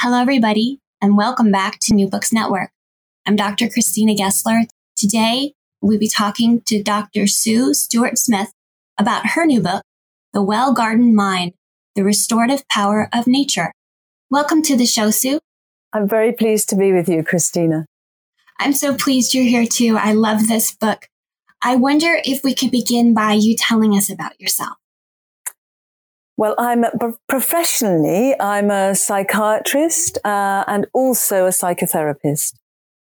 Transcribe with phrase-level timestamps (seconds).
[0.00, 2.70] Hello, everybody, and welcome back to New Books Network.
[3.26, 3.68] I'm Dr.
[3.68, 4.68] Christina Gessler.
[4.96, 7.26] Today, we'll be talking to Dr.
[7.26, 8.52] Sue Stuart Smith
[8.96, 9.82] about her new book,
[10.32, 11.54] The Well Gardened Mind
[11.96, 13.72] The Restorative Power of Nature.
[14.30, 15.40] Welcome to the show, Sue.
[15.92, 17.84] I'm very pleased to be with you, Christina.
[18.60, 19.96] I'm so pleased you're here too.
[19.98, 21.08] I love this book.
[21.60, 24.76] I wonder if we could begin by you telling us about yourself.
[26.38, 26.84] Well, I'm
[27.28, 32.54] professionally, I'm a psychiatrist uh, and also a psychotherapist.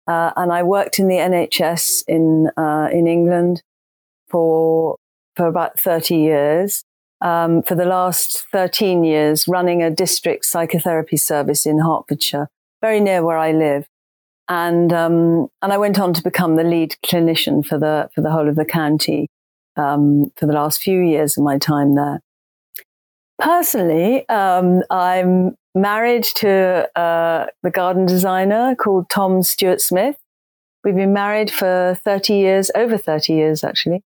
[0.05, 3.63] Uh, and I worked in the NHS in uh, in England
[4.29, 4.97] for
[5.38, 6.83] for about thirty years.
[7.21, 12.49] Um, for the last thirteen years, running a district psychotherapy service in Hertfordshire,
[12.81, 13.88] very near where I live,
[14.49, 18.31] and um, and I went on to become the lead clinician for the for the
[18.31, 19.29] whole of the county
[19.77, 22.19] um, for the last few years of my time there.
[23.42, 30.17] Personally, um, I'm married to uh, the garden designer called Tom Stuart Smith.
[30.84, 34.03] We've been married for 30 years, over 30 years actually.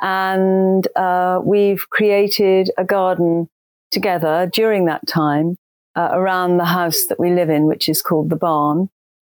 [0.00, 3.50] And uh, we've created a garden
[3.90, 5.56] together during that time
[5.94, 8.88] uh, around the house that we live in, which is called the barn.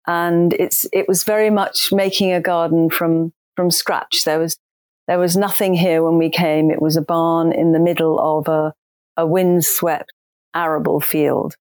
[0.06, 4.24] And it's it was very much making a garden from from scratch.
[4.24, 4.58] There was
[5.06, 6.70] there was nothing here when we came.
[6.70, 8.74] It was a barn in the middle of a
[9.18, 10.12] a windswept
[10.54, 11.54] arable field.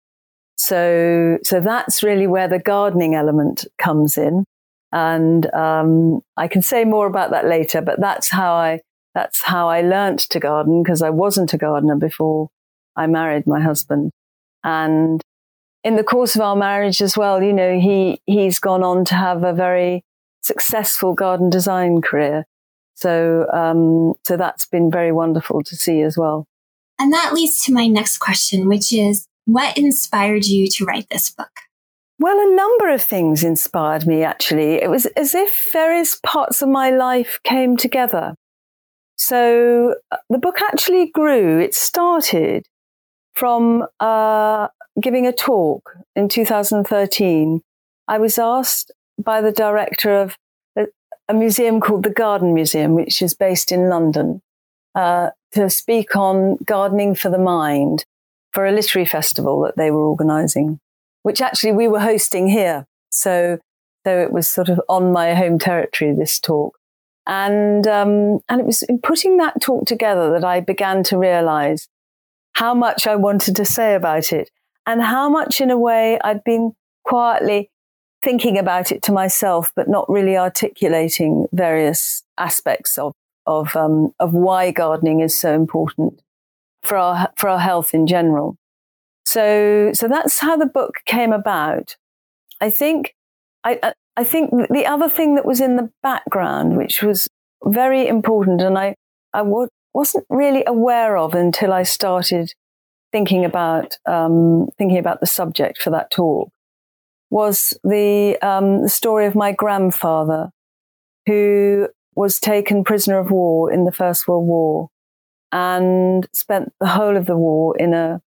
[0.58, 4.46] So, so that's really where the gardening element comes in.
[4.92, 8.80] And um, I can say more about that later, but that's how I
[9.14, 12.50] that's how I learnt to garden because I wasn't a gardener before
[12.96, 14.12] I married my husband.
[14.64, 15.22] And
[15.84, 19.16] in the course of our marriage as well, you know, he he's gone on to
[19.16, 20.04] have a very
[20.42, 22.46] successful garden design career.
[22.96, 26.46] So um, so that's been very wonderful to see as well.
[27.00, 31.30] And that leads to my next question, which is what inspired you to write this
[31.30, 31.52] book?
[32.20, 34.76] Well, a number of things inspired me, actually.
[34.76, 38.36] It was as if various parts of my life came together.
[39.18, 41.60] So uh, the book actually grew.
[41.60, 42.66] It started
[43.34, 44.68] from uh,
[45.00, 47.62] giving a talk in 2013.
[48.08, 48.92] I was asked
[49.24, 50.38] by the director of
[50.76, 50.88] a,
[51.30, 54.42] a museum called the Garden Museum, which is based in London,
[54.96, 58.06] uh, to speak on gardening for the mind
[58.52, 60.80] for a literary festival that they were organizing,
[61.24, 62.86] which actually we were hosting here.
[63.12, 63.60] So,
[64.06, 66.78] so it was sort of on my home territory, this talk.
[67.26, 71.88] And, um, and it was in putting that talk together that I began to realize
[72.54, 74.50] how much I wanted to say about it
[74.86, 76.72] and how much in a way I'd been
[77.04, 77.70] quietly
[78.24, 83.14] thinking about it to myself, but not really articulating various aspects of
[83.48, 86.22] of um, of why gardening is so important
[86.84, 88.58] for our for our health in general.
[89.26, 91.96] So so that's how the book came about.
[92.62, 93.16] I think
[93.64, 97.28] I I think the other thing that was in the background, which was
[97.64, 98.96] very important, and I
[99.34, 102.54] I w- wasn't really aware of until I started
[103.12, 106.50] thinking about um, thinking about the subject for that talk,
[107.30, 110.50] was the um, the story of my grandfather,
[111.26, 114.90] who was taken prisoner of war in the First World War
[115.52, 118.20] and spent the whole of the war in a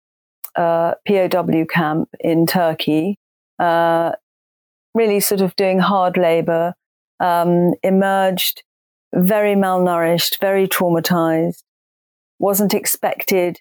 [0.54, 3.18] uh, POW camp in Turkey,
[3.58, 4.12] uh,
[4.94, 6.74] really sort of doing hard labor,
[7.18, 8.62] um, emerged
[9.12, 11.64] very malnourished, very traumatized,
[12.38, 13.60] wasn't expected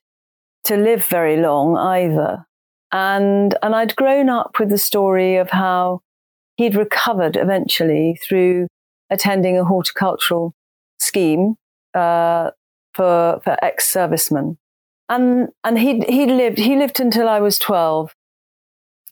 [0.63, 2.46] to live very long either.
[2.91, 6.02] And, and I'd grown up with the story of how
[6.55, 8.67] he'd recovered eventually through
[9.09, 10.53] attending a horticultural
[11.00, 11.56] scheme
[11.94, 12.52] uh,
[12.94, 14.58] for for ex servicemen,
[15.08, 18.14] and and he he lived he lived until I was twelve.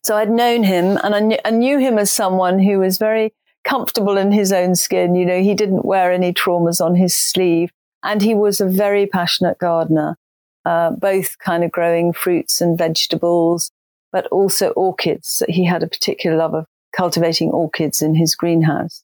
[0.04, 3.34] So I'd known him, and I, knew, I knew him as someone who was very
[3.66, 5.16] comfortable in his own skin.
[5.16, 7.72] You know, he didn't wear any traumas on his sleeve,
[8.04, 10.16] and he was a very passionate gardener,
[10.64, 13.72] uh, both kind of growing fruits and vegetables,
[14.14, 15.44] but also orchids.
[15.50, 16.66] He had a particular love of
[16.96, 19.04] cultivating orchids in his greenhouse.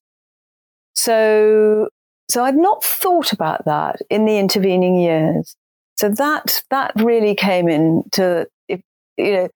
[0.93, 1.89] So,
[2.29, 5.55] so I'd not thought about that in the intervening years.
[5.97, 8.81] So that, that really came in to, you
[9.17, 9.49] know,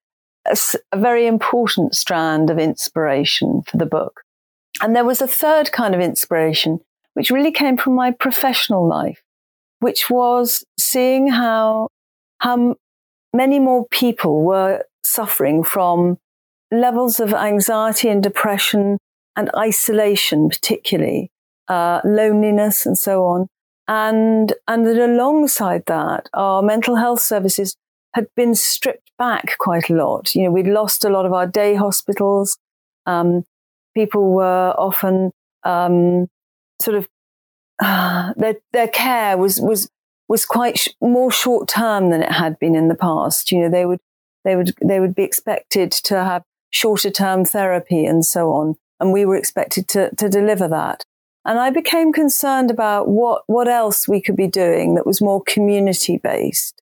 [0.45, 0.57] a,
[0.91, 4.21] a very important strand of inspiration for the book.
[4.81, 6.79] And there was a third kind of inspiration,
[7.13, 9.21] which really came from my professional life,
[9.79, 11.89] which was seeing how,
[12.39, 12.75] how
[13.33, 16.17] many more people were suffering from
[16.71, 18.99] levels of anxiety and depression
[19.37, 21.31] and isolation, particularly,
[21.69, 23.47] uh, loneliness and so on.
[23.87, 27.77] And, and that alongside that, our mental health services
[28.13, 30.35] had been stripped back quite a lot.
[30.35, 32.57] You know, we'd lost a lot of our day hospitals.
[33.05, 33.45] Um,
[33.95, 35.31] people were often
[35.63, 36.27] um,
[36.81, 37.07] sort of
[37.81, 39.89] uh, their their care was was
[40.27, 43.51] was quite sh- more short term than it had been in the past.
[43.51, 43.99] You know, they would
[44.43, 49.13] they would they would be expected to have shorter term therapy and so on, and
[49.13, 51.05] we were expected to to deliver that.
[51.45, 55.41] And I became concerned about what what else we could be doing that was more
[55.41, 56.81] community based,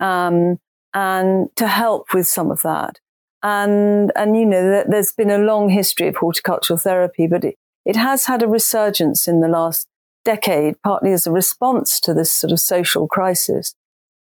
[0.00, 0.58] um,
[0.94, 2.98] and to help with some of that.
[3.42, 7.54] And, and, you know, there's been a long history of horticultural therapy, but it,
[7.84, 9.86] it has had a resurgence in the last
[10.24, 13.74] decade, partly as a response to this sort of social crisis.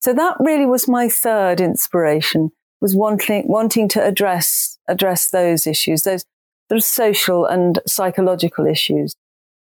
[0.03, 2.51] So that really was my third inspiration
[2.83, 6.27] was wanting, wanting to address, address those issues, those
[6.71, 9.15] of social and psychological issues.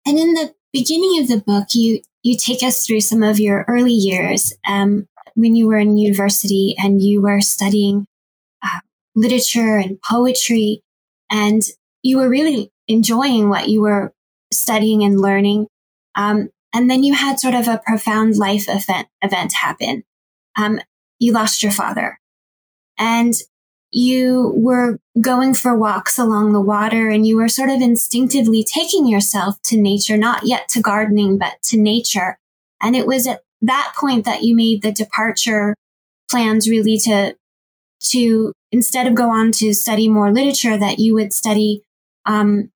[0.07, 3.65] And in the beginning of the book, you, you take us through some of your
[3.69, 8.07] early years, um, when you were in university and you were studying
[8.63, 8.81] uh,
[9.15, 10.83] literature and poetry,
[11.31, 11.63] and
[12.03, 14.13] you were really enjoying what you were
[14.53, 15.67] studying and learning.
[16.15, 20.05] Um, and then you had sort of a profound life event event happen.
[20.57, 20.81] Um,
[21.19, 22.19] you lost your father,
[22.99, 23.35] and
[23.93, 29.07] you were going for walks along the water, and you were sort of instinctively taking
[29.07, 32.39] yourself to nature, not yet to gardening, but to nature.
[32.81, 35.77] And it was at that point that you made the departure
[36.31, 37.37] plans really to
[38.05, 41.83] to instead of go on to study more literature that you would study
[42.25, 42.73] um,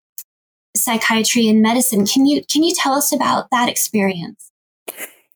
[0.77, 2.07] psychiatry and medicine.
[2.07, 4.53] Can you can you tell us about that experience?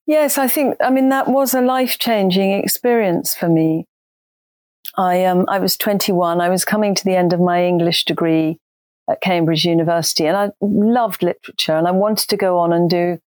[0.06, 3.86] Yes i think i mean that was a life-changing experience for me
[4.96, 8.58] i um i was 21 i was coming to the end of my english degree
[9.08, 13.18] at cambridge university and i loved literature and i wanted to go on and do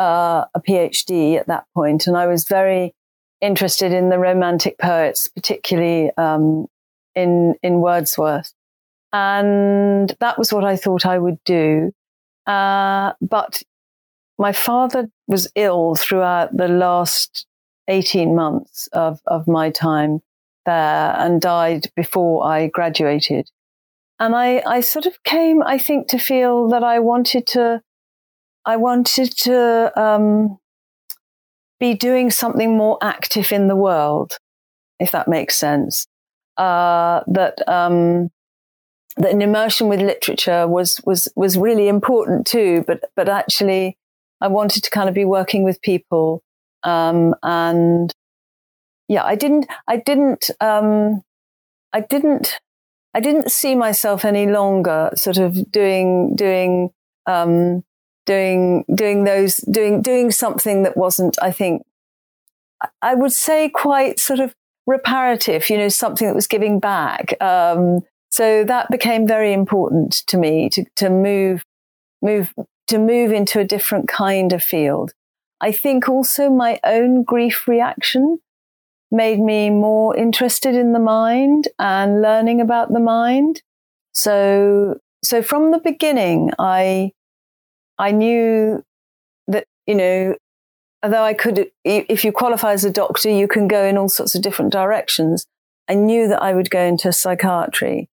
[0.00, 1.90] uh, a PhD at that point.
[1.90, 2.94] point, and I was very
[3.40, 6.66] interested in the Romantic poets, particularly um,
[7.14, 8.52] in in Wordsworth,
[9.12, 11.92] and that was what I thought I would do.
[12.46, 13.62] Uh, but
[14.38, 17.46] my father was ill throughout the last
[17.86, 20.22] eighteen months of of my time
[20.66, 23.50] there, and died before I graduated.
[24.18, 27.82] And I, I sort of came, I think, to feel that I wanted to
[28.64, 30.58] I wanted to um,
[31.78, 34.36] be doing something more active in the world,
[34.98, 36.06] if that makes sense.
[36.56, 38.28] Uh, that um,
[39.16, 43.96] that an immersion with literature was was was really important too, but but actually,
[44.40, 46.42] I wanted to kind of be working with people,
[46.82, 48.14] um, and
[49.10, 51.22] yeah, I didn't I didn't um,
[51.92, 52.60] I didn't
[53.12, 56.90] I didn't see myself any longer sort of doing doing
[57.26, 57.82] um,
[58.26, 61.82] doing doing those doing doing something that wasn't i think
[63.00, 64.54] i would say quite sort of
[64.90, 67.40] reparative you know something that was giving back.
[67.40, 71.64] Um, so that became very important to me to to move
[72.20, 72.52] move
[72.88, 75.12] to move into a different kind of field.
[75.60, 78.38] I think also my own grief reaction
[79.10, 83.62] made me more interested in the mind and learning about the mind
[84.12, 87.12] so so from the beginning i
[88.00, 88.82] I knew
[89.46, 90.34] that, you know,
[91.02, 94.34] although I could, if you qualify as a doctor, you can go in all sorts
[94.34, 95.46] of different directions.
[95.86, 98.08] I knew that I would go into psychiatry.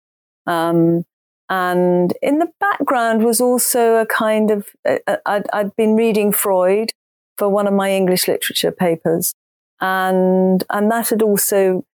[0.47, 1.05] Um,
[1.49, 4.67] and in the background was also a kind of,
[5.25, 6.93] I'd, I'd been reading Freud
[7.37, 9.35] for one of my English literature papers.
[9.82, 11.86] And, and that had also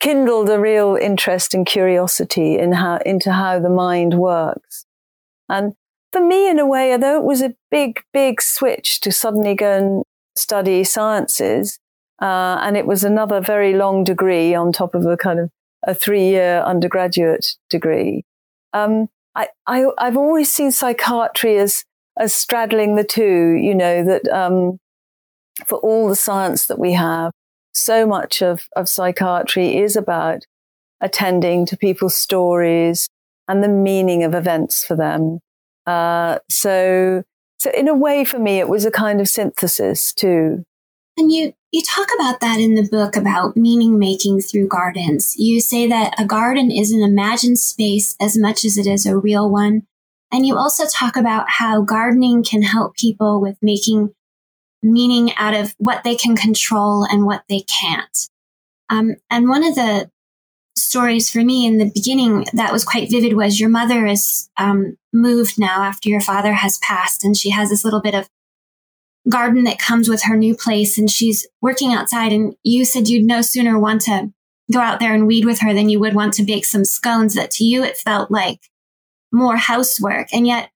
[0.00, 4.86] kindled a real interest and curiosity in how, into how the mind works.
[5.48, 5.74] And
[6.12, 9.76] for me, in a way, although it was a big, big switch to suddenly go
[9.76, 10.04] and
[10.36, 11.78] study sciences,
[12.20, 15.50] uh, and it was another very long degree on top of a kind of
[15.84, 18.24] a three-year undergraduate degree.
[18.72, 21.84] Um, I, I, have always seen psychiatry as
[22.18, 23.56] as straddling the two.
[23.60, 24.78] You know that um,
[25.66, 27.32] for all the science that we have,
[27.72, 30.44] so much of of psychiatry is about
[31.00, 33.08] attending to people's stories
[33.48, 35.40] and the meaning of events for them.
[35.86, 37.22] Uh, so,
[37.58, 40.64] so in a way, for me, it was a kind of synthesis too.
[41.16, 45.34] And you, you talk about that in the book about meaning making through gardens.
[45.36, 49.16] You say that a garden is an imagined space as much as it is a
[49.16, 49.82] real one.
[50.32, 54.14] And you also talk about how gardening can help people with making
[54.82, 58.28] meaning out of what they can control and what they can't.
[58.88, 60.10] Um, and one of the
[60.76, 64.96] stories for me in the beginning that was quite vivid was your mother is um,
[65.12, 68.28] moved now after your father has passed, and she has this little bit of
[69.28, 72.32] garden that comes with her new place, and she's working outside.
[72.32, 74.32] And you said you'd no sooner want to
[74.72, 77.34] go out there and weed with her than you would want to bake some scones.
[77.34, 78.60] That to you it felt like
[79.32, 80.70] more housework, and yet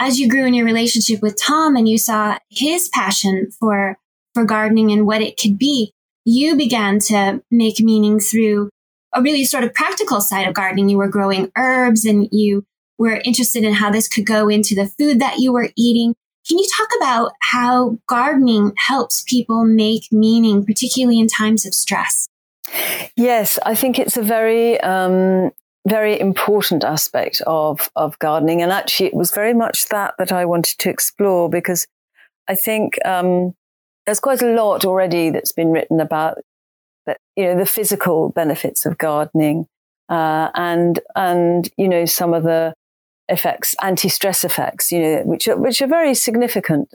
[0.00, 3.98] as you grew in your relationship with Tom and you saw his passion for
[4.34, 5.92] for gardening and what it could be,
[6.24, 8.68] you began to make meaning through
[9.14, 10.90] a really sort of practical side of gardening.
[10.90, 12.64] You were growing herbs and you
[12.98, 16.14] were interested in how this could go into the food that you were eating.
[16.46, 22.28] Can you talk about how gardening helps people make meaning, particularly in times of stress?
[23.16, 25.50] Yes, I think it's a very, um,
[25.86, 28.60] very important aspect of, of gardening.
[28.62, 31.86] And actually, it was very much that that I wanted to explore because
[32.48, 33.54] I think um,
[34.04, 36.38] there's quite a lot already that's been written about
[37.06, 39.66] that, you know, the physical benefits of gardening,
[40.08, 42.74] uh, and, and, you know, some of the
[43.28, 46.92] effects, anti-stress effects, you know, which are, which are very significant.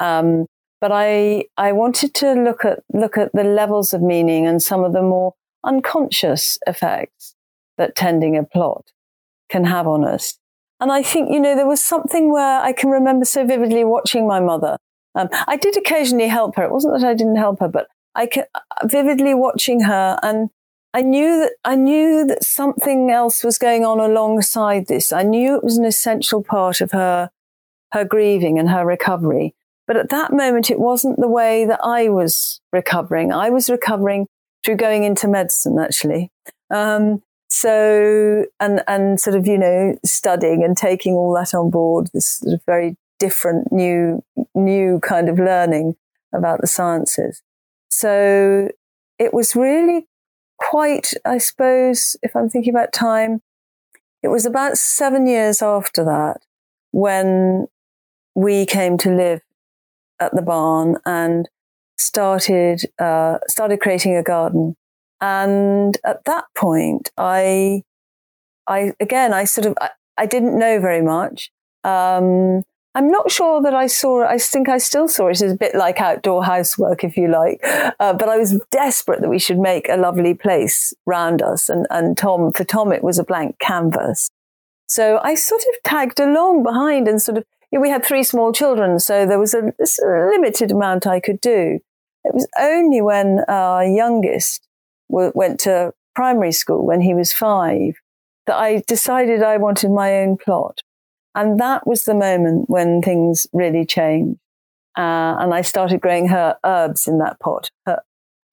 [0.00, 0.46] Um,
[0.80, 4.84] but I, I wanted to look at, look at the levels of meaning and some
[4.84, 7.34] of the more unconscious effects
[7.78, 8.84] that tending a plot
[9.48, 10.38] can have on us.
[10.80, 14.28] And I think, you know, there was something where I can remember so vividly watching
[14.28, 14.76] my mother
[15.18, 16.62] um, I did occasionally help her.
[16.62, 20.50] It wasn't that I didn't help her, but I can uh, vividly watching her and
[20.94, 25.12] I knew that I knew that something else was going on alongside this.
[25.12, 27.30] I knew it was an essential part of her
[27.92, 29.54] her grieving and her recovery.
[29.86, 33.32] But at that moment, it wasn't the way that I was recovering.
[33.32, 34.26] I was recovering
[34.64, 36.30] through going into medicine, actually.
[36.70, 42.10] Um, so, and, and sort of, you know, studying and taking all that on board,
[42.12, 44.22] this sort of very different new,
[44.54, 45.96] new kind of learning
[46.34, 47.42] about the sciences.
[47.90, 48.68] So
[49.18, 50.06] it was really
[50.58, 53.40] quite, I suppose, if I'm thinking about time,
[54.22, 56.38] it was about seven years after that
[56.90, 57.66] when
[58.34, 59.40] we came to live
[60.20, 61.48] at the barn and
[61.96, 64.76] started uh, started creating a garden.
[65.20, 67.82] And at that point, I,
[68.66, 71.50] I again, I sort of, I, I didn't know very much.
[71.84, 72.62] Um,
[72.94, 74.26] I'm not sure that I saw it.
[74.26, 77.60] I think I still saw it as a bit like outdoor housework, if you like.
[78.00, 81.68] Uh, but I was desperate that we should make a lovely place round us.
[81.68, 84.30] And, and Tom, for Tom, it was a blank canvas.
[84.88, 88.22] So I sort of tagged along behind and sort of, you know, we had three
[88.22, 88.98] small children.
[88.98, 91.78] So there was a, a limited amount I could do.
[92.24, 94.67] It was only when our youngest
[95.10, 97.94] w- went to primary school when he was five
[98.46, 100.80] that I decided I wanted my own plot.
[101.34, 104.40] And that was the moment when things really changed.
[104.96, 108.02] Uh, and I started growing her herbs in that pot, her,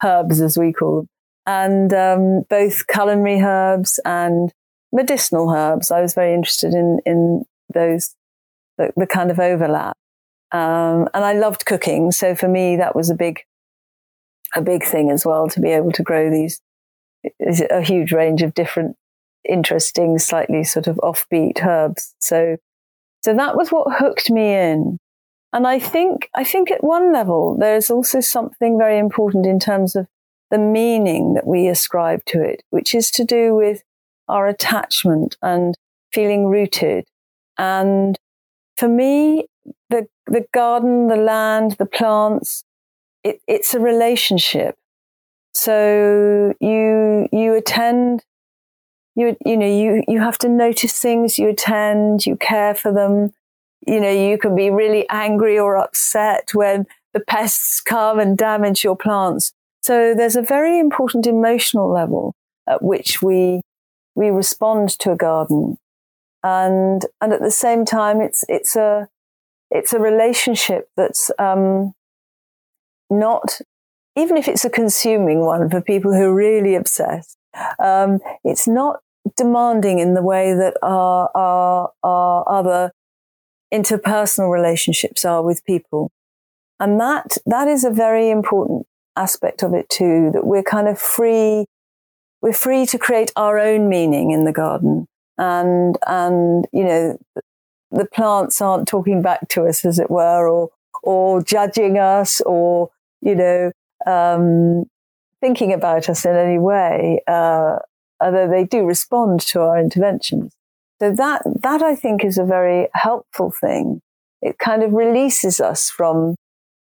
[0.03, 1.09] herbs as we call them,
[1.47, 4.51] and um, both culinary herbs and
[4.91, 5.89] medicinal herbs.
[5.89, 8.13] I was very interested in in those
[8.77, 9.97] the, the kind of overlap,
[10.51, 12.11] um, and I loved cooking.
[12.11, 13.41] So for me, that was a big
[14.55, 16.61] a big thing as well to be able to grow these
[17.71, 18.95] a huge range of different
[19.47, 22.13] interesting, slightly sort of offbeat herbs.
[22.19, 22.57] So
[23.23, 24.99] so that was what hooked me in.
[25.51, 29.95] And I think, I think at one level, there's also something very important in terms
[29.95, 30.05] of
[30.51, 33.81] the meaning that we ascribe to it, which is to do with
[34.27, 35.73] our attachment and
[36.13, 37.07] feeling rooted.
[37.57, 38.15] And
[38.77, 39.47] for me,
[39.89, 42.63] the, the garden, the land, the plants,
[43.25, 44.77] it, it's a relationship.
[45.53, 48.23] So you, you attend
[49.15, 53.33] you you know you you have to notice things you attend you care for them.
[53.87, 58.83] You know you can be really angry or upset when the pests come and damage
[58.83, 59.53] your plants.
[59.81, 62.35] So there's a very important emotional level
[62.67, 63.61] at which we
[64.15, 65.77] we respond to a garden.
[66.43, 69.07] And and at the same time it's it's a
[69.71, 71.93] it's a relationship that's um,
[73.09, 73.59] not
[74.17, 77.37] even if it's a consuming one for people who are really obsessed
[77.79, 78.99] um, it's not
[79.35, 82.91] demanding in the way that our, our, our other
[83.73, 86.11] interpersonal relationships are with people.
[86.79, 88.85] And that, that is a very important
[89.15, 91.65] aspect of it too, that we're kind of free,
[92.41, 95.07] we're free to create our own meaning in the garden.
[95.37, 97.17] And, and, you know,
[97.91, 100.69] the plants aren't talking back to us, as it were, or,
[101.05, 102.89] or judging us or,
[103.21, 103.71] you know,
[104.05, 104.85] um,
[105.39, 107.77] thinking about us in any way, uh,
[108.19, 110.53] although they do respond to our interventions.
[110.99, 114.01] So that, that I think is a very helpful thing.
[114.41, 116.35] It kind of releases us from,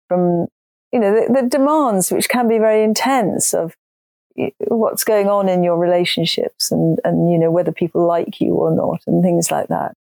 [0.07, 0.47] from,
[0.91, 3.75] you know, the, the demands, which can be very intense of
[4.67, 8.75] what's going on in your relationships and, and, you know, whether people like you or
[8.75, 9.93] not and things like that.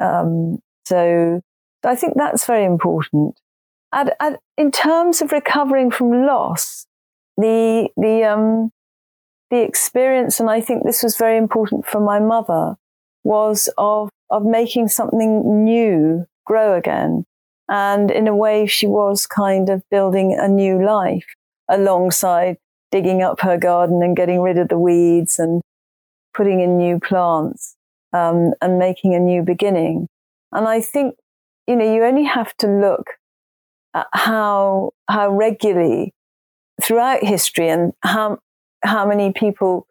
[0.00, 1.40] Um, so
[1.86, 3.38] I think that's very important.
[3.92, 6.86] And, and in terms of recovering from loss,
[7.36, 8.72] the, the, um,
[9.50, 12.76] the experience, and I think this was very important for my mother,
[13.24, 17.24] was of, of making something new grow again.
[17.68, 21.26] And in a way, she was kind of building a new life
[21.68, 22.56] alongside
[22.92, 25.62] digging up her garden and getting rid of the weeds and
[26.32, 27.76] putting in new plants
[28.12, 30.06] um, and making a new beginning.
[30.52, 31.16] And I think,
[31.66, 33.06] you know, you only have to look
[33.94, 36.14] at how, how regularly
[36.80, 38.38] throughout history and how,
[38.84, 39.86] how many people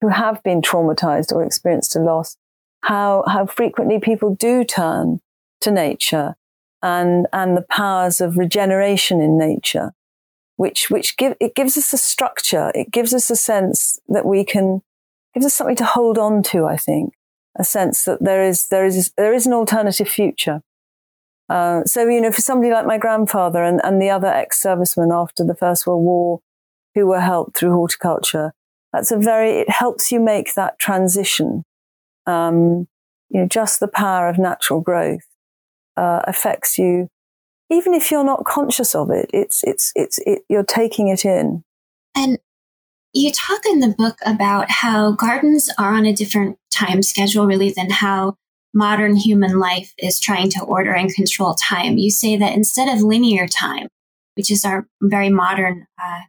[0.00, 2.36] who have been traumatized or experienced a loss,
[2.82, 5.20] how, how frequently people do turn
[5.60, 6.34] to nature
[6.82, 9.94] and, and the powers of regeneration in nature,
[10.56, 12.70] which, which give, it gives us a structure.
[12.74, 14.82] It gives us a sense that we can,
[15.32, 17.14] gives us something to hold on to, I think,
[17.56, 20.60] a sense that there is, there is, there is an alternative future.
[21.48, 25.44] Uh, so, you know, for somebody like my grandfather and, and the other ex-servicemen after
[25.44, 26.40] the First World War
[26.94, 28.52] who were helped through horticulture,
[28.92, 31.64] that's a very, it helps you make that transition.
[32.26, 32.88] Um,
[33.28, 35.26] you know, just the power of natural growth,
[35.96, 37.08] uh, affects you.
[37.70, 41.64] Even if you're not conscious of it, it's, it's, it's, it, you're taking it in.
[42.16, 42.38] And
[43.12, 47.70] you talk in the book about how gardens are on a different time schedule, really,
[47.70, 48.36] than how
[48.74, 51.96] modern human life is trying to order and control time.
[51.96, 53.88] You say that instead of linear time,
[54.34, 56.22] which is our very modern uh,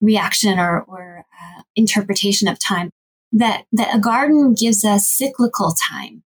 [0.00, 2.90] reaction or, or uh, interpretation of time,
[3.32, 6.22] that, that a garden gives us cyclical time.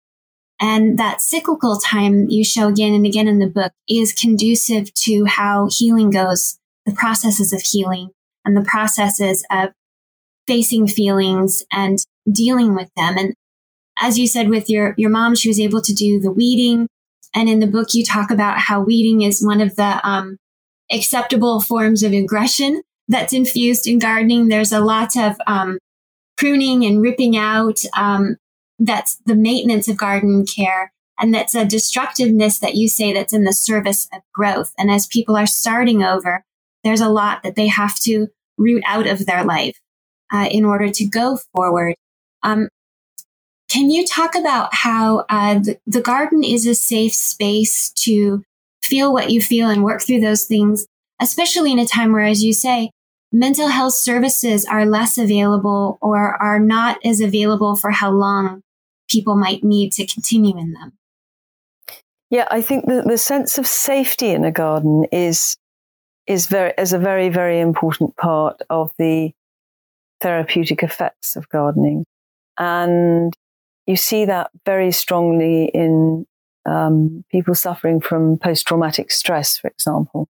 [0.61, 5.25] And that cyclical time you show again and again in the book is conducive to
[5.25, 8.11] how healing goes, the processes of healing
[8.45, 9.71] and the processes of
[10.47, 11.99] facing feelings and
[12.31, 13.17] dealing with them.
[13.19, 13.35] And
[13.99, 16.89] as you said with your, your mom, she was able to do the weeding.
[17.35, 20.39] And in the book, you talk about how weeding is one of the um,
[20.91, 24.49] acceptable forms of aggression that's infused in gardening.
[24.49, 25.79] There's a lot of um,
[26.37, 27.81] pruning and ripping out.
[27.97, 28.37] Um,
[28.79, 30.93] that's the maintenance of garden care.
[31.19, 34.73] And that's a destructiveness that you say that's in the service of growth.
[34.77, 36.45] And as people are starting over,
[36.83, 38.29] there's a lot that they have to
[38.59, 39.79] root out of their life
[40.33, 41.95] uh, in order to go forward.
[42.43, 42.69] Um,
[43.75, 48.45] can you talk about how uh, the, the garden is a safe space to
[48.85, 50.87] feel what you feel and work through those things,
[51.21, 52.93] especially in a time where, as you say,
[53.33, 58.61] mental health services are less available or are not as available for how long
[59.11, 60.93] people might need to continue in them?
[62.31, 65.57] Yeah, I think the sense of safety in a garden is
[66.29, 69.33] is very is a very very important part of the
[70.21, 72.05] therapeutic effects of gardening,
[72.57, 73.35] and
[73.87, 76.27] you see that very strongly in
[76.67, 80.29] um, people suffering from post traumatic stress, for example.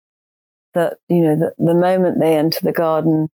[0.75, 3.29] That, you know, the, the moment they enter the garden,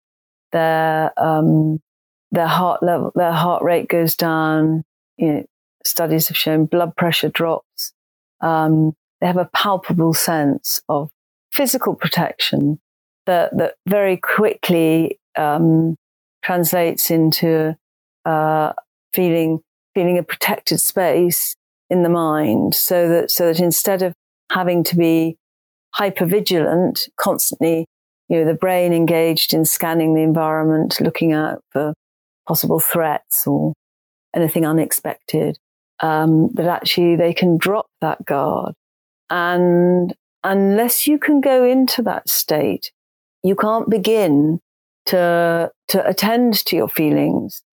[0.52, 1.80] their, um,
[2.32, 4.84] their heart level, their heart rate goes down.
[5.18, 5.44] You know,
[5.86, 7.94] studies have shown blood pressure drops.
[8.42, 11.12] Um, they have a palpable sense of
[11.52, 12.80] physical protection
[13.28, 15.96] that, that very quickly, um,
[16.42, 17.76] translates into,
[18.26, 18.74] uh,
[19.14, 19.60] feeling
[19.98, 21.56] feeling a protected space
[21.90, 24.14] in the mind so that, so that instead of
[24.52, 25.36] having to be
[25.96, 27.88] hyper vigilant constantly,
[28.30, 31.96] you know, the brain engaged in scanning the environment, looking out for
[32.48, 33.74] possible threats or
[34.36, 35.58] anything unexpected,
[36.02, 38.76] um, that actually they can drop that guard.
[39.32, 42.92] And unless you can go into that state,
[43.42, 44.60] you can't begin
[45.08, 47.64] to, to attend to your feelings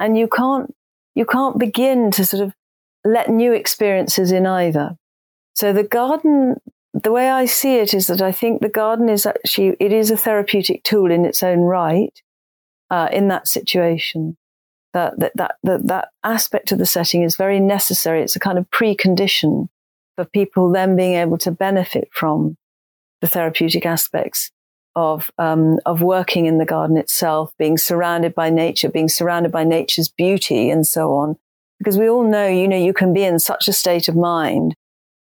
[0.00, 0.74] and you can't
[1.14, 2.54] you can't begin to sort of
[3.04, 4.96] let new experiences in either.
[5.54, 6.56] So the garden,
[6.92, 10.10] the way I see it is that I think the garden is actually, it is
[10.10, 12.20] a therapeutic tool in its own right,
[12.90, 14.36] uh, in that situation.
[14.92, 18.22] That, that, that, that, that aspect of the setting is very necessary.
[18.22, 19.68] It's a kind of precondition
[20.14, 22.56] for people then being able to benefit from
[23.20, 24.52] the therapeutic aspects
[24.96, 29.64] of um, of working in the garden itself, being surrounded by nature, being surrounded by
[29.64, 31.36] nature's beauty, and so on.
[31.78, 34.74] Because we all know, you know, you can be in such a state of mind,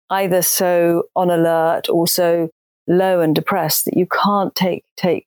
[0.09, 2.49] either so on alert or so
[2.88, 5.25] low and depressed that you can't take take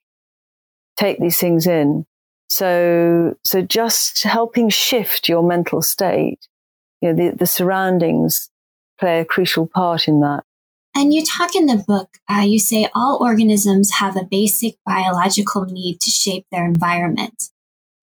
[0.96, 2.06] take these things in.
[2.48, 6.46] So so just helping shift your mental state,
[7.00, 8.50] you know, the, the surroundings
[8.98, 10.44] play a crucial part in that.
[10.96, 15.66] And you talk in the book, uh, you say all organisms have a basic biological
[15.66, 17.50] need to shape their environment.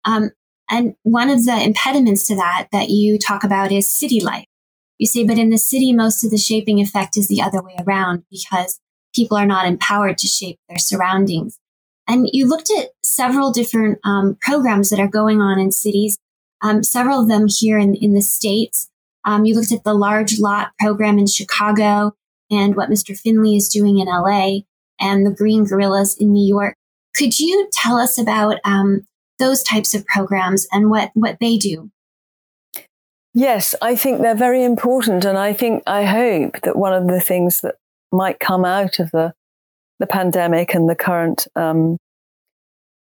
[0.06, 0.32] Um,
[0.72, 4.48] and one of the impediments to that that you talk about is city life.
[4.98, 7.76] You say, but in the city, most of the shaping effect is the other way
[7.86, 8.80] around because
[9.14, 11.60] people are not empowered to shape their surroundings.
[12.08, 16.18] And you looked at several different um, programs that are going on in cities,
[16.64, 18.90] um, several of them here in, in the States.
[19.26, 22.16] Um, you looked at the large lot program in Chicago
[22.50, 23.18] and what Mr.
[23.18, 24.60] Finley is doing in LA
[25.00, 26.76] and the Green Guerrillas in New York.
[27.16, 29.06] Could you tell us about um,
[29.40, 31.92] those types of programs and what, what they do?
[33.34, 35.26] Yes, I think they're very important.
[35.26, 37.76] And I think, I hope that one of the things that
[38.12, 39.34] might come out of the,
[40.00, 41.98] the pandemic and the current um,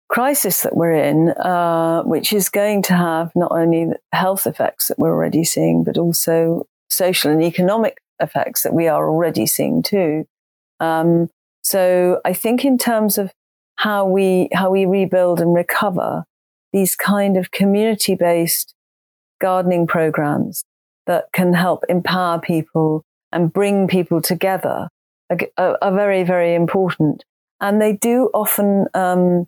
[0.08, 4.98] crisis that we're in, uh, which is going to have not only health effects that
[4.98, 10.26] we're already seeing, but also social and economic effects that we are already seeing too.
[10.78, 11.28] Um,
[11.62, 13.32] so I think in terms of
[13.76, 16.24] how we how we rebuild and recover
[16.72, 18.74] these kind of community based
[19.40, 20.64] gardening programs
[21.06, 24.88] that can help empower people and bring people together
[25.56, 27.24] are, are very very important.
[27.60, 29.46] And they do often um,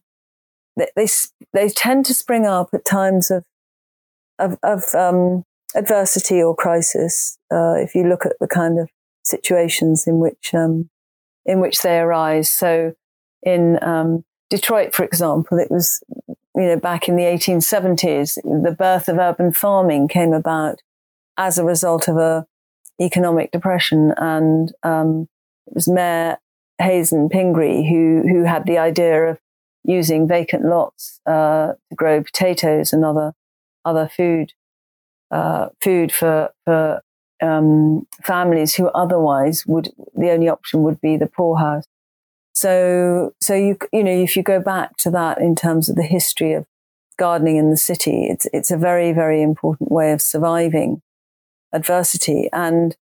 [0.77, 1.07] they, they,
[1.53, 3.45] they tend to spring up at times of
[4.39, 8.89] of, of um, adversity or crisis, uh, if you look at the kind of
[9.25, 10.91] situations in which um,
[11.45, 12.53] in which they arise.
[12.53, 12.95] So,
[13.43, 19.09] in um, Detroit, for example, it was you know back in the 1870s, the birth
[19.09, 20.81] of urban farming came about
[21.37, 22.47] as a result of a
[23.01, 25.29] economic depression, and um,
[25.67, 26.39] it was Mayor
[26.79, 29.39] Hazen Pingree who who had the idea of
[29.85, 33.33] using vacant lots uh, to grow potatoes and other
[33.85, 34.53] other food
[35.33, 37.03] uh, food for for
[37.43, 41.85] um, families who otherwise would the only option would be the poorhouse.
[42.55, 46.03] So so you you know if you go back to that in terms of the
[46.03, 46.67] history of
[47.19, 51.01] gardening in the city, it's it's a very very important way of surviving
[51.73, 52.95] adversity and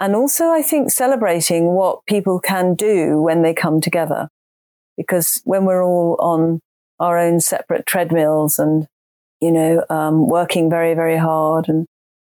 [0.00, 4.30] and also I think celebrating what people can do when they come together,
[4.96, 6.60] because when we're all on
[6.98, 8.88] our own separate treadmills and
[9.40, 11.68] you know, um, working very, very hard.
[11.68, 11.86] And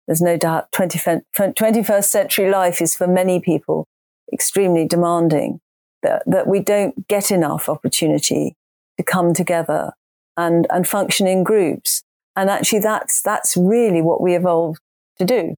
[0.08, 1.00] there's no doubt 20,
[1.36, 3.88] 21st century life is for many people
[4.34, 5.60] extremely demanding
[6.04, 8.56] that, that we don't get enough opportunity
[8.98, 9.94] to come together
[10.38, 12.04] and, and function in groups.
[12.36, 14.80] And actually that's, that's really what we evolved
[15.20, 15.56] to do.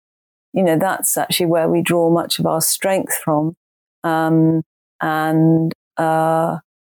[0.53, 3.55] You know, that's actually where we draw much of our strength from.
[4.03, 4.63] Um,
[5.01, 6.59] and, uh,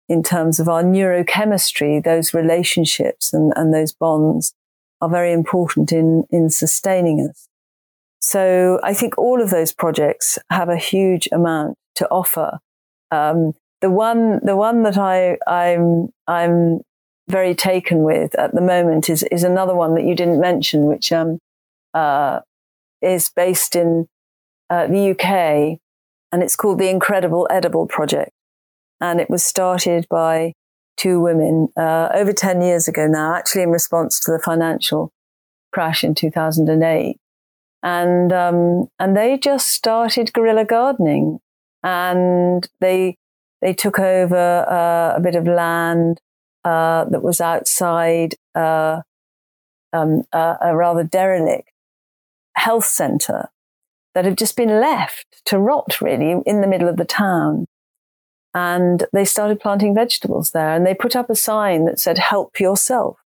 [0.09, 4.53] in terms of our neurochemistry, those relationships and, and those bonds
[5.01, 7.47] are very important in, in sustaining us.
[8.19, 12.59] So I think all of those projects have a huge amount to offer.
[13.11, 16.81] Um, the one, the one that I, I'm, I'm
[17.27, 21.11] very taken with at the moment is, is another one that you didn't mention, which,
[21.11, 21.39] um,
[21.93, 22.39] uh,
[23.01, 24.07] is based in
[24.69, 25.79] uh, the UK
[26.31, 28.31] and it's called the Incredible Edible Project
[29.03, 30.53] and it was started by
[30.95, 35.11] two women uh, over 10 years ago now, actually in response to the financial
[35.73, 37.17] crash in 2008.
[37.83, 41.39] And, um, and they just started guerrilla gardening
[41.83, 43.17] and they,
[43.61, 46.21] they took over uh, a bit of land
[46.63, 49.01] uh, that was outside uh,
[49.91, 51.69] um, a rather derelict
[52.55, 53.49] health center
[54.15, 57.67] that had just been left to rot really in the middle of the town
[58.53, 62.59] and they started planting vegetables there and they put up a sign that said help
[62.59, 63.17] yourself.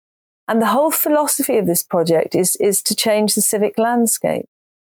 [0.48, 4.46] And the whole philosophy of this project is is to change the civic landscape.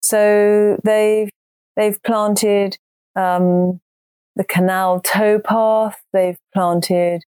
[0.02, 1.30] So they've
[1.76, 2.78] they've planted
[3.16, 3.80] um,
[4.36, 7.24] the canal towpath they've planted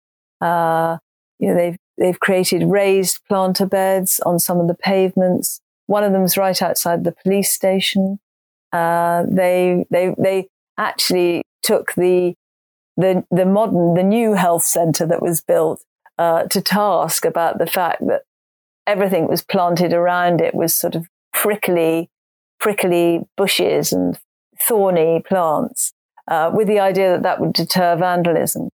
[0.40, 0.98] uh,
[1.38, 5.60] you know they've they've created raised planter beds on some of the pavements.
[5.86, 8.20] One of them's right outside the police station.
[8.72, 12.34] Uh, they they they actually took the
[12.96, 15.82] the, the modern, the new health center that was built
[16.18, 18.22] uh, to task about the fact that
[18.86, 22.10] everything was planted around it was sort of prickly,
[22.60, 24.18] prickly bushes and
[24.60, 25.92] thorny plants,
[26.28, 28.68] uh, with the idea that that would deter vandalism.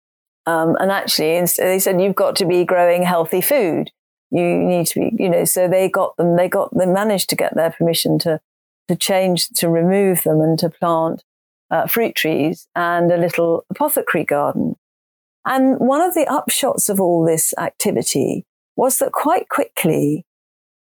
[0.46, 3.90] Um, and actually, they said you've got to be growing healthy food.
[4.30, 5.44] You need to be, you know.
[5.44, 6.36] So they got them.
[6.36, 6.76] They got.
[6.76, 8.40] They managed to get their permission to
[8.88, 11.22] to change, to remove them, and to plant
[11.70, 14.76] uh, fruit trees and a little apothecary garden.
[15.44, 18.44] And one of the upshots of all this activity
[18.76, 20.24] was that quite quickly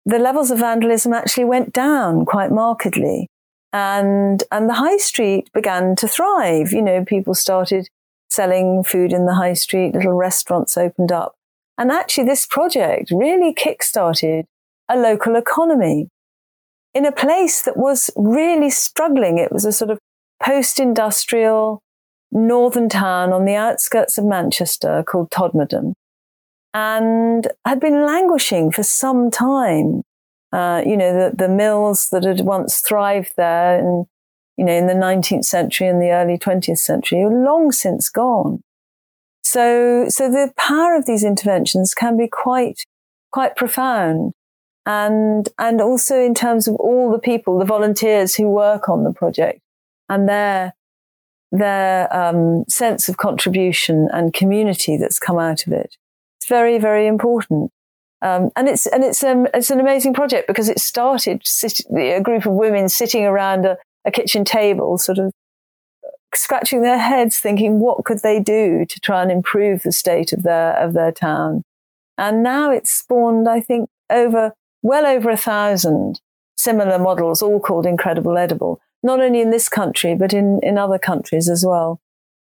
[0.05, 3.27] the levels of vandalism actually went down quite markedly.
[3.73, 6.73] And, and the high street began to thrive.
[6.73, 7.87] You know, people started
[8.29, 11.35] selling food in the high street, little restaurants opened up.
[11.77, 14.45] And actually, this project really kickstarted
[14.89, 16.09] a local economy
[16.93, 19.37] in a place that was really struggling.
[19.37, 19.99] It was a sort of
[20.41, 21.81] post industrial
[22.31, 25.93] northern town on the outskirts of Manchester called Todmorden
[26.73, 30.03] and had been languishing for some time.
[30.53, 34.05] Uh, you know, the, the mills that had once thrived there and,
[34.57, 38.61] you know, in the 19th century and the early 20th century are long since gone.
[39.43, 42.85] So, so the power of these interventions can be quite,
[43.31, 44.33] quite profound.
[44.85, 49.13] And, and also in terms of all the people, the volunteers who work on the
[49.13, 49.60] project
[50.11, 50.73] and their,
[51.51, 55.95] their um, sense of contribution and community that's come out of it.
[56.37, 57.71] It's very, very important.
[58.21, 62.19] Um, and it's and it's um, it's an amazing project because it started sit- a
[62.21, 65.31] group of women sitting around a, a, kitchen table, sort of
[66.35, 70.43] scratching their heads, thinking what could they do to try and improve the state of
[70.43, 71.63] their of their town.
[72.17, 76.21] And now it's spawned, I think, over well over a thousand
[76.57, 80.99] similar models, all called Incredible Edible, not only in this country but in in other
[80.99, 81.99] countries as well.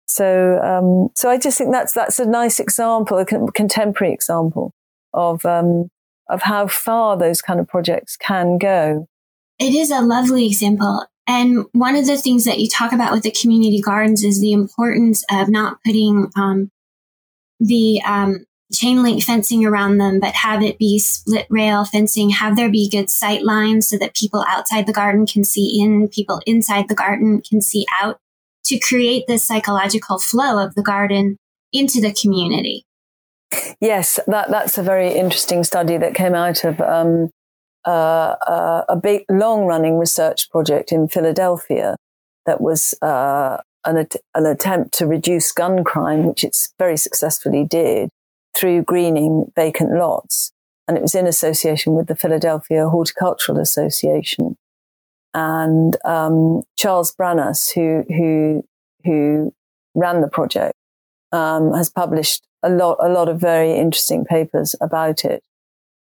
[0.09, 4.73] So, um, so I just think that's that's a nice example, a contemporary example
[5.13, 5.91] of um,
[6.29, 9.07] of how far those kind of projects can go.
[9.59, 11.05] It is a lovely example.
[11.27, 14.51] And one of the things that you talk about with the community gardens is the
[14.51, 16.71] importance of not putting um,
[17.59, 22.55] the um, chain link fencing around them, but have it be split rail fencing, have
[22.55, 26.41] there be good sight lines so that people outside the garden can see in, people
[26.45, 28.19] inside the garden can see out
[28.65, 31.37] to create this psychological flow of the garden
[31.73, 32.85] into the community.
[33.81, 37.29] Yes, that, that's a very interesting study that came out of um,
[37.87, 41.95] uh, uh, a big, long running research project in Philadelphia
[42.45, 48.09] that was uh, an, an attempt to reduce gun crime, which it very successfully did
[48.59, 50.51] through greening vacant lots.
[50.87, 54.57] And it was in association with the Philadelphia Horticultural Association
[55.33, 58.63] and um, Charles Branas, who who
[59.05, 59.53] who
[59.95, 60.73] ran the project,
[61.31, 65.43] um, has published a lot a lot of very interesting papers about it.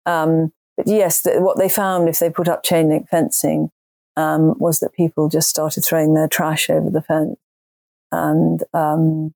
[0.06, 3.70] Um, but yes, the, what they found if they put up chain link fencing
[4.16, 7.38] um, was that people just started throwing their trash over the fence,
[8.12, 9.34] and um,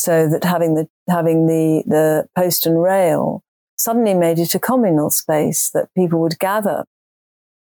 [0.00, 3.42] so that having the having the the post and rail
[3.76, 6.84] suddenly made it a communal space that people would gather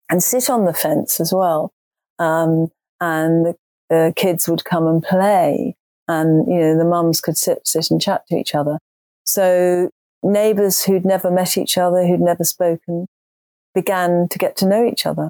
[0.10, 1.72] and sit on the fence as well.
[2.18, 3.56] Um, and the,
[3.90, 5.76] the, kids would come and play
[6.08, 8.80] and, you know, the mums could sit, sit and chat to each other.
[9.24, 9.92] So
[10.24, 13.06] neighbors who'd never met each other, who'd never spoken,
[13.76, 15.30] began to get to know each other.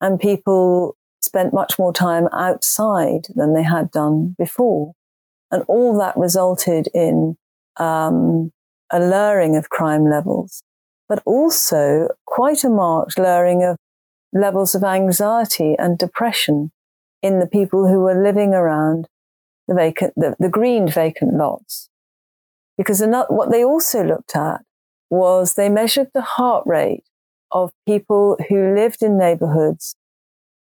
[0.00, 4.92] And people spent much more time outside than they had done before.
[5.50, 7.36] And all that resulted in
[7.76, 8.50] um,
[8.90, 10.62] a lowering of crime levels,
[11.08, 13.76] but also quite a marked lowering of
[14.32, 16.72] levels of anxiety and depression
[17.22, 19.08] in the people who were living around
[19.68, 21.88] the vacant, the, the greened vacant lots.
[22.76, 24.60] Because what they also looked at
[25.08, 27.04] was they measured the heart rate
[27.50, 29.96] of people who lived in neighborhoods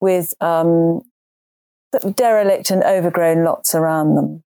[0.01, 1.01] with um,
[2.15, 4.43] derelict and overgrown lots around them.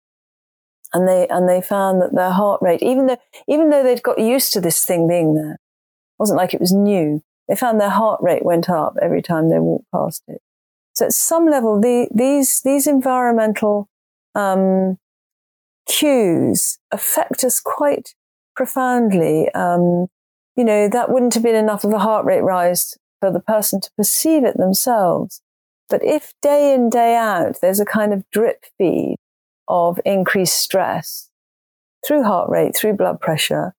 [0.93, 4.19] And they, and they found that their heart rate, even though, even though they'd got
[4.19, 5.59] used to this thing being there,
[6.19, 9.59] wasn't like it was new, they found their heart rate went up every time they
[9.59, 10.41] walked past it.
[10.93, 13.89] So at some level, the, these, these environmental,
[14.35, 14.99] um,
[15.87, 18.13] cues affect us quite
[18.55, 19.49] profoundly.
[19.53, 20.07] Um,
[20.55, 23.81] you know, that wouldn't have been enough of a heart rate rise for the person
[23.81, 25.41] to perceive it themselves.
[25.89, 29.17] But if day in, day out, there's a kind of drip feed
[29.67, 31.29] of increased stress
[32.05, 33.73] through heart rate, through blood pressure,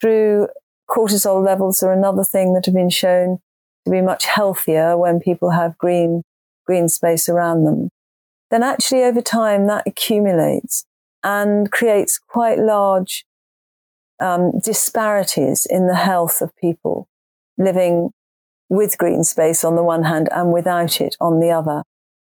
[0.00, 0.48] through
[0.88, 3.38] cortisol levels are another thing that have been shown
[3.84, 6.22] to be much healthier when people have green,
[6.66, 7.90] green space around them.
[8.50, 10.84] Then actually over time that accumulates
[11.22, 13.24] and creates quite large
[14.20, 17.08] um, disparities in the health of people
[17.58, 18.10] living
[18.68, 21.82] with green space on the one hand and without it on the other.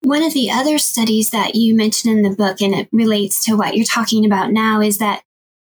[0.03, 3.55] One of the other studies that you mentioned in the book, and it relates to
[3.55, 5.23] what you're talking about now, is that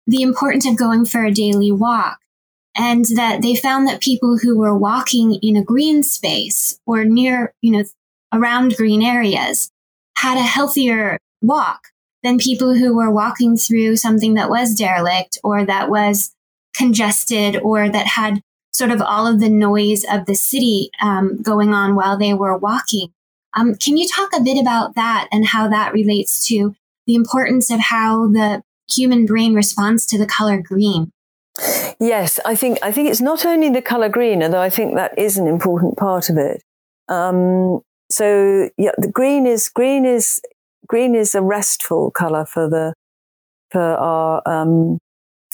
[0.07, 2.17] the importance of going for a daily walk
[2.75, 7.53] and that they found that people who were walking in a green space or near,
[7.61, 7.83] you know,
[8.33, 9.71] around green areas
[10.17, 11.89] had a healthier walk
[12.23, 16.33] than people who were walking through something that was derelict or that was
[16.75, 18.41] congested or that had
[18.73, 22.57] sort of all of the noise of the city um, going on while they were
[22.57, 23.13] walking.
[23.55, 26.75] Um, can you talk a bit about that and how that relates to
[27.07, 31.11] the importance of how the human brain responds to the color green?
[31.99, 35.17] Yes, I think I think it's not only the color green, although I think that
[35.17, 36.61] is an important part of it.
[37.07, 37.79] Um,
[38.11, 40.41] so yeah, the green is green is
[40.87, 42.93] green is a restful color for the
[43.71, 44.99] for our um,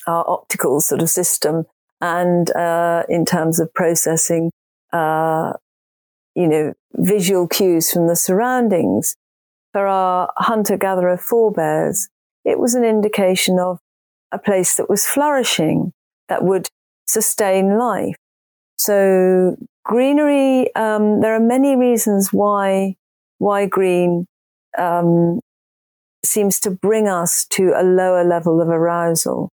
[0.08, 1.66] our optical sort of system,
[2.02, 4.50] and uh, in terms of processing,
[4.92, 5.54] uh,
[6.34, 9.16] you know, visual cues from the surroundings.
[9.74, 12.10] For our hunter gatherer forebears,
[12.44, 13.80] it was an indication of
[14.32, 15.94] a place that was flourishing,
[16.28, 16.68] that would
[17.08, 18.16] sustain life.
[18.78, 22.96] So greenery, um, there are many reasons why
[23.38, 24.26] why green
[24.78, 25.40] um,
[26.24, 29.50] seems to bring us to a lower level of arousal,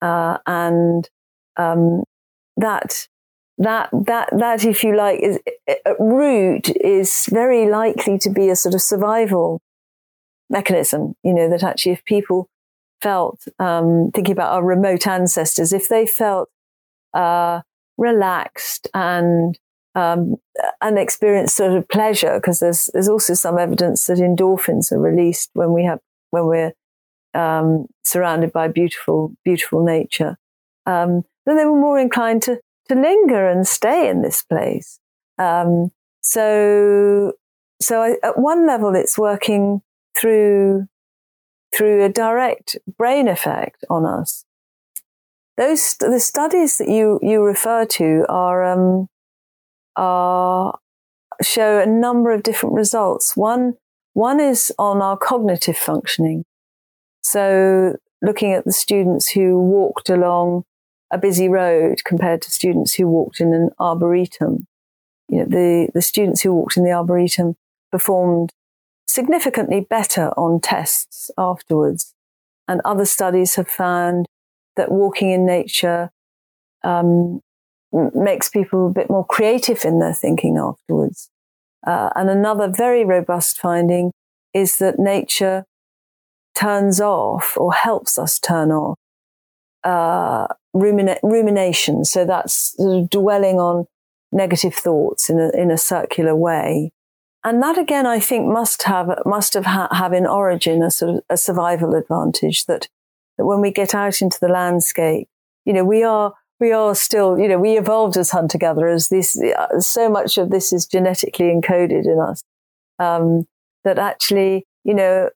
[0.00, 1.08] uh, and
[1.56, 2.02] um,
[2.56, 3.06] that
[3.58, 8.56] that that that, if you like, is at root is very likely to be a
[8.56, 9.62] sort of survival
[10.50, 11.14] mechanism.
[11.22, 12.48] You know that actually, if people
[13.00, 16.50] felt um, thinking about our remote ancestors, if they felt
[17.14, 17.62] uh,
[17.96, 19.58] relaxed and
[19.94, 20.36] um,
[20.82, 25.50] and experience sort of pleasure because there's there's also some evidence that endorphins are released
[25.54, 26.72] when we have when we're
[27.32, 30.36] um, surrounded by beautiful beautiful nature.
[30.84, 34.98] Um, then they were more inclined to to linger and stay in this place.
[35.38, 35.90] Um,
[36.22, 37.32] so
[37.80, 39.82] so I, at one level, it's working
[40.18, 40.86] through
[41.76, 44.44] through a direct brain effect on us.
[45.56, 49.08] Those the studies that you you refer to are um,
[49.96, 50.78] are
[51.42, 53.36] show a number of different results.
[53.36, 53.74] One,
[54.14, 56.44] one is on our cognitive functioning.
[57.22, 60.64] So looking at the students who walked along
[61.10, 64.66] a busy road compared to students who walked in an arboretum.
[65.28, 67.54] You know, the, the students who walked in the arboretum
[67.90, 68.52] performed
[69.06, 72.14] significantly better on tests afterwards.
[72.68, 74.26] And other studies have found
[74.76, 76.10] that walking in nature
[76.82, 77.40] um,
[77.92, 81.30] makes people a bit more creative in their thinking afterwards.
[81.86, 84.10] Uh, and another very robust finding
[84.52, 85.64] is that nature
[86.56, 88.98] turns off or helps us turn off
[89.86, 92.04] uh, rumina- rumination.
[92.04, 93.86] So that's sort of dwelling on
[94.32, 96.92] negative thoughts in a, in a circular way.
[97.44, 101.16] And that again, I think must have, must have, ha- have in origin a sort
[101.16, 102.88] of a survival advantage that,
[103.38, 105.28] that when we get out into the landscape,
[105.64, 109.08] you know, we are, we are still, you know, we evolved as hunter gatherers.
[109.08, 112.42] This, uh, so much of this is genetically encoded in us,
[112.98, 113.46] um,
[113.84, 115.30] that actually, you know,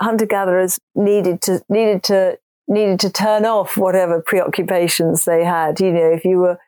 [0.00, 5.80] hunter gatherers needed to, needed to, needed to turn off whatever preoccupations they had.
[5.80, 6.58] You know, if you were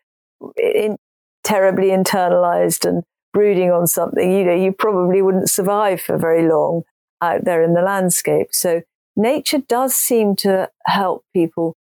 [0.57, 0.97] in,
[1.45, 6.83] terribly internalized and brooding on something, you know, you probably wouldn't survive for very long
[7.21, 8.49] out there in the landscape.
[8.53, 8.83] So
[9.17, 11.77] nature does seem to help people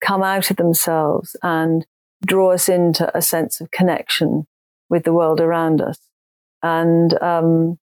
[0.00, 1.86] come out of themselves and
[2.24, 4.46] draw us into a sense of connection
[4.88, 5.98] with the world around us.
[6.62, 7.78] And, um,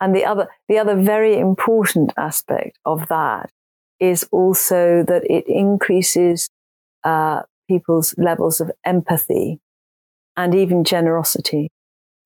[0.00, 3.50] and the other, the other very important aspect of that
[4.00, 6.48] is also that it increases,
[7.04, 9.60] uh, people's levels of empathy
[10.36, 11.70] and even generosity.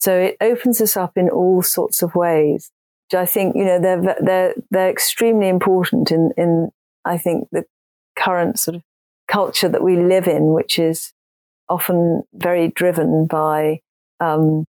[0.01, 2.71] So it opens us up in all sorts of ways.
[3.15, 6.71] I think, you know, they're, they're, they're extremely important in, in,
[7.05, 7.65] I think, the
[8.17, 8.83] current sort of
[9.29, 11.13] culture that we live in, which is
[11.69, 13.81] often very driven by
[14.21, 14.65] um,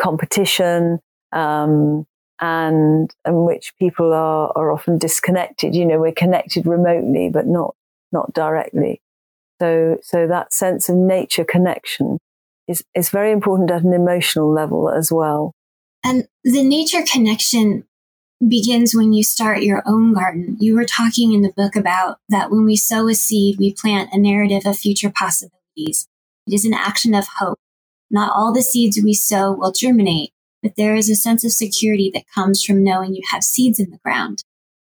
[0.00, 0.98] competition
[1.32, 2.06] um,
[2.40, 5.74] and in which people are, are often disconnected.
[5.74, 7.74] You know, we're connected remotely, but not
[8.12, 9.00] not directly.
[9.60, 12.18] So so that sense of nature connection
[12.66, 15.52] is is very important at an emotional level as well.
[16.04, 17.84] And the nature connection
[18.46, 20.56] begins when you start your own garden.
[20.60, 24.10] You were talking in the book about that when we sow a seed, we plant
[24.12, 26.06] a narrative of future possibilities.
[26.46, 27.58] It is an action of hope.
[28.10, 30.30] Not all the seeds we sow will germinate,
[30.62, 33.90] but there is a sense of security that comes from knowing you have seeds in
[33.90, 34.42] the ground.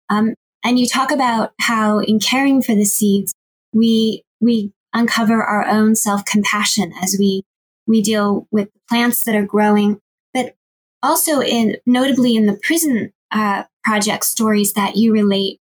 [0.09, 0.35] Um,
[0.65, 3.35] and you talk about how in caring for the seeds,
[3.73, 7.43] we, we uncover our own self compassion as we,
[7.87, 10.01] we deal with plants that are growing,
[10.35, 10.55] but
[11.03, 15.61] also in, notably in the prison uh, project stories that you relate,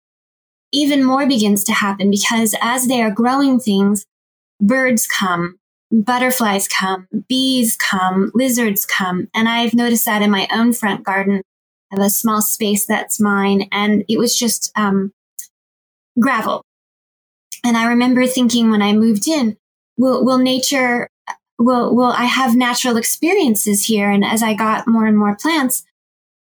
[0.73, 4.07] even more begins to happen because as they are growing things,
[4.61, 5.60] birds come,
[5.93, 9.29] butterflies come, bees come, lizards come.
[9.35, 11.43] And I've noticed that in my own front garden
[11.93, 15.13] I have a small space that's mine, and it was just um,
[16.21, 16.65] gravel.
[17.65, 19.57] And I remember thinking when I moved in,
[19.97, 21.09] will will nature
[21.59, 24.09] will will I have natural experiences here?
[24.09, 25.85] And as I got more and more plants,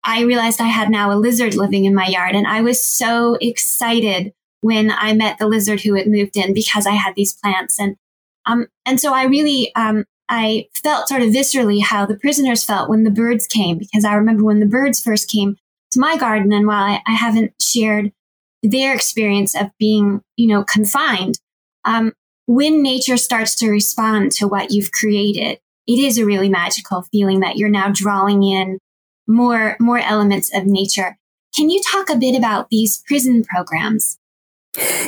[0.04, 3.36] I realized I had now a lizard living in my yard, and I was so
[3.42, 7.78] excited when I met the lizard who had moved in because I had these plants.
[7.78, 7.98] And
[8.46, 12.90] um, and so I really um, I felt sort of viscerally how the prisoners felt
[12.90, 15.58] when the birds came because I remember when the birds first came
[15.92, 18.12] to my garden, and while I, I haven't shared
[18.64, 21.40] their experience of being, you know, confined,
[21.86, 22.14] um,
[22.46, 27.42] when nature starts to respond to what you've created, it is a really magical feeling
[27.42, 28.80] that you're now drawing in
[29.28, 31.18] more more elements of nature.
[31.56, 34.18] Can you talk a bit about these prison programs?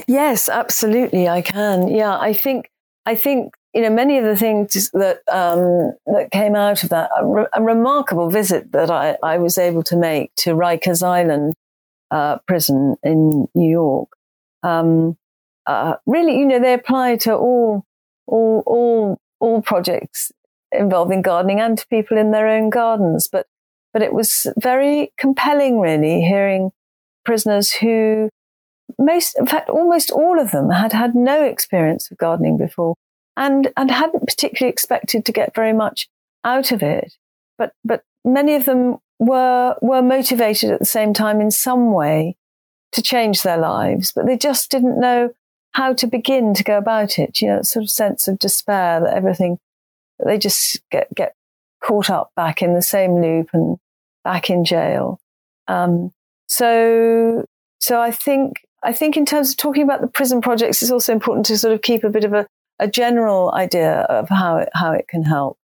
[0.08, 1.88] Yes, absolutely, I can.
[1.88, 2.70] Yeah, I think
[3.06, 7.10] I think you know many of the things that um, that came out of that
[7.20, 11.56] a, re- a, remarkable visit that I, I was able to make to Rikers Island
[12.12, 14.10] uh, prison in New York.
[14.64, 15.18] Um,
[15.68, 17.86] uh, really, you know, they apply to all
[18.28, 20.32] all all all projects
[20.72, 23.28] involving gardening and to people in their own gardens.
[23.28, 23.47] But
[23.93, 26.72] but it was very compelling, really, hearing
[27.24, 28.30] prisoners who
[29.00, 32.96] most, in fact, almost all of them had had no experience of gardening before
[33.36, 36.08] and, and hadn't particularly expected to get very much
[36.44, 37.14] out of it.
[37.58, 42.36] But, but many of them were, were motivated at the same time in some way
[42.92, 45.34] to change their lives, but they just didn't know
[45.72, 47.42] how to begin to go about it.
[47.42, 49.60] You know, sort of sense of despair that everything,
[50.24, 51.36] they just get, get
[51.84, 53.78] caught up back in the same loop and
[54.24, 55.20] back in jail.
[55.68, 56.14] Um,
[56.48, 57.46] so,
[57.80, 61.13] so I think, I think in terms of talking about the prison projects, it's also
[61.13, 62.45] important to sort of keep a bit of a,
[62.80, 65.57] a general idea of how it, how it can help.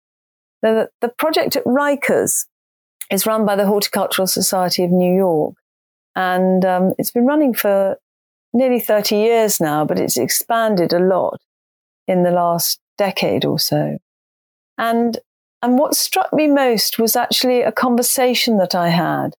[0.63, 2.47] The, the project at Rikers
[3.11, 5.55] is run by the Horticultural Society of New York.
[6.15, 7.97] And um, it's been running for
[8.53, 11.41] nearly 30 years now, but it's expanded a lot
[12.07, 13.99] in the last decade or so.
[14.77, 15.19] And
[15.61, 19.35] and what struck me most was actually a conversation that I had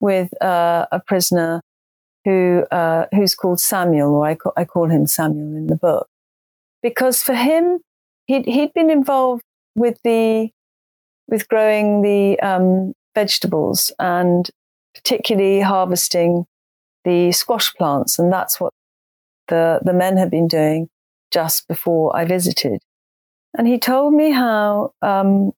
[0.00, 1.60] with uh, a prisoner
[2.24, 6.08] who uh, who's called Samuel, or I call, I call him Samuel in the book,
[6.82, 7.80] because for him
[8.26, 9.44] he'd he'd been involved
[9.74, 10.50] with the
[11.28, 14.50] with growing the um, vegetables and
[14.94, 16.46] particularly harvesting
[17.04, 18.72] the squash plants, and that's what
[19.48, 20.88] the the men had been doing
[21.30, 22.82] just before I visited.
[23.56, 25.52] And he told me how um,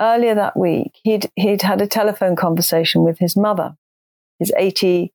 [0.00, 3.76] earlier that week he'd, he'd had a telephone conversation with his mother,
[4.38, 5.12] his 80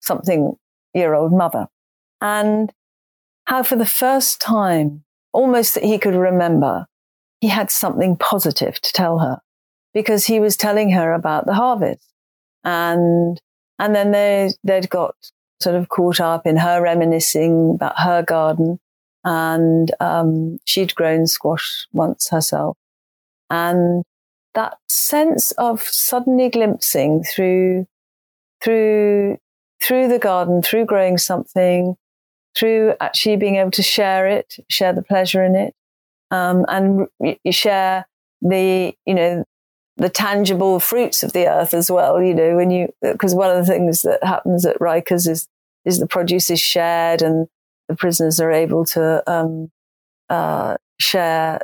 [0.00, 0.54] something
[0.94, 1.66] year old mother,
[2.20, 2.72] and
[3.46, 6.86] how for the first time, almost that he could remember,
[7.40, 9.38] he had something positive to tell her
[9.94, 12.06] because he was telling her about the harvest.
[12.64, 13.40] And,
[13.78, 15.14] and then they, they'd got
[15.60, 18.78] sort of caught up in her reminiscing about her garden
[19.24, 22.76] and um, she'd grown squash once herself.
[23.50, 24.04] And
[24.54, 27.86] that sense of suddenly glimpsing through,
[28.62, 29.38] through,
[29.82, 31.96] through the garden, through growing something,
[32.56, 35.74] through actually being able to share it, share the pleasure in it,
[36.30, 38.06] um, and you share
[38.42, 39.44] the, you know,
[39.96, 42.22] the tangible fruits of the earth as well.
[42.22, 45.48] You know, when you, because one of the things that happens at Rikers is,
[45.84, 47.48] is the produce is shared and
[47.88, 49.70] the prisoners are able to um,
[50.28, 51.60] uh, share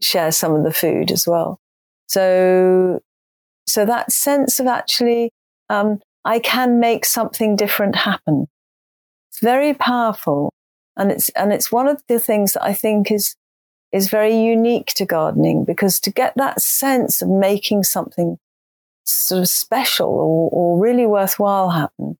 [0.00, 1.60] share some of the food as well.
[2.08, 3.00] So
[3.66, 5.30] so that sense of actually
[5.68, 8.46] um, I can make something different happen.
[9.30, 10.52] It's very powerful,
[10.96, 13.36] and it's and it's one of the things that I think is
[13.92, 18.38] is very unique to gardening because to get that sense of making something
[19.04, 22.16] sort of special or, or really worthwhile happen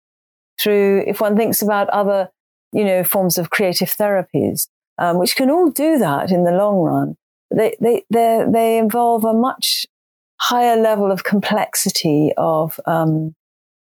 [0.61, 2.31] through if one thinks about other
[2.75, 4.67] you know, forms of creative therapies,
[4.99, 7.17] um, which can all do that in the long run.
[7.55, 9.87] They, they, they, involve a much
[10.41, 13.37] higher level of complexity of, um,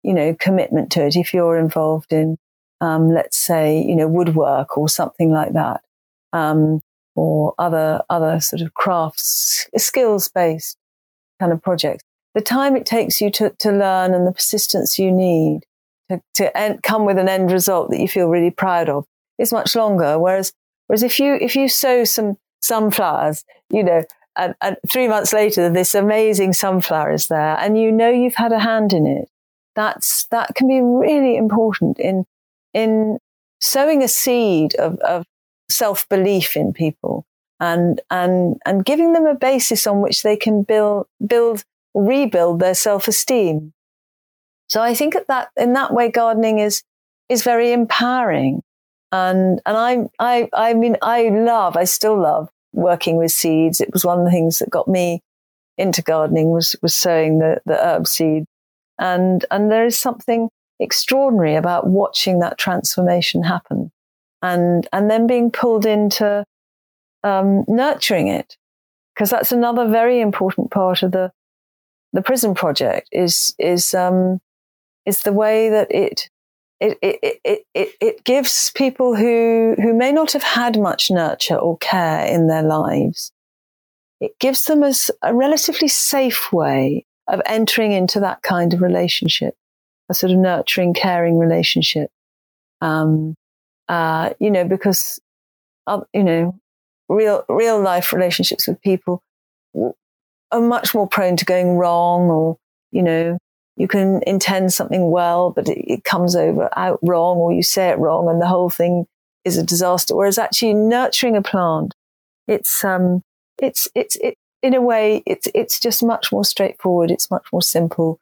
[0.03, 1.15] you know, commitment to it.
[1.15, 2.37] If you're involved in,
[2.81, 5.81] um, let's say, you know, woodwork or something like that,
[6.33, 6.81] um,
[7.15, 10.77] or other, other sort of crafts, skills based
[11.39, 12.03] kind of projects,
[12.35, 15.61] the time it takes you to, to learn and the persistence you need
[16.09, 19.05] to, to end, come with an end result that you feel really proud of
[19.37, 20.19] is much longer.
[20.19, 20.51] Whereas,
[20.87, 24.03] whereas if you, if you sow some sunflowers, you know,
[24.35, 28.51] and, and three months later, this amazing sunflower is there and you know you've had
[28.51, 29.29] a hand in it.
[29.75, 32.25] That's, that can be really important in,
[32.73, 33.19] in
[33.61, 35.25] sowing a seed of, of
[35.69, 37.25] self belief in people
[37.59, 41.63] and, and, and giving them a basis on which they can build, build,
[41.93, 43.73] rebuild their self esteem
[44.67, 46.83] So I think that, in that way, gardening is,
[47.29, 48.63] is very empowering.
[49.11, 53.81] And, and I, I, I mean, I love, I still love working with seeds.
[53.81, 55.21] It was one of the things that got me
[55.77, 58.45] into gardening was, was sowing the, the herb seed.
[59.03, 60.47] And, and there is something
[60.79, 63.91] extraordinary about watching that transformation happen
[64.41, 66.45] and, and then being pulled into,
[67.21, 68.55] um, nurturing it.
[69.17, 71.33] Cause that's another very important part of the,
[72.13, 74.39] the prison project is, is, um,
[75.05, 76.29] is the way that it,
[76.79, 81.57] it, it, it, it, it gives people who, who may not have had much nurture
[81.57, 83.33] or care in their lives,
[84.21, 89.55] it gives them a, a relatively safe way of entering into that kind of relationship,
[90.09, 92.09] a sort of nurturing, caring relationship.
[92.81, 93.35] Um,
[93.87, 95.19] uh, you know, because,
[95.87, 96.59] uh, you know,
[97.09, 99.23] real, real life relationships with people
[100.51, 102.57] are much more prone to going wrong or,
[102.91, 103.37] you know,
[103.75, 107.89] you can intend something well, but it, it, comes over out wrong or you say
[107.89, 109.05] it wrong and the whole thing
[109.45, 110.15] is a disaster.
[110.15, 111.93] Whereas actually nurturing a plant,
[112.47, 113.23] it's, um,
[113.57, 117.11] it's, it's, it, in a way, it's, it's just much more straightforward.
[117.11, 118.19] It's much more simple.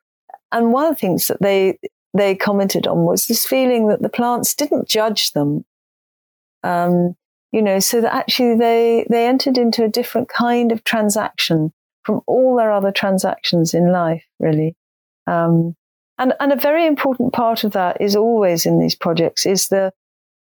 [0.52, 1.78] And one of the things that they,
[2.16, 5.64] they commented on was this feeling that the plants didn't judge them.
[6.64, 7.16] Um,
[7.52, 11.72] you know, so that actually they, they entered into a different kind of transaction
[12.04, 14.76] from all their other transactions in life, really.
[15.28, 15.76] Um,
[16.18, 19.94] and, and a very important part of that is always in these projects is the,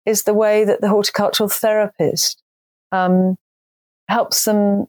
[0.07, 2.43] is the way that the horticultural therapist,
[2.91, 3.37] um,
[4.09, 4.87] helps them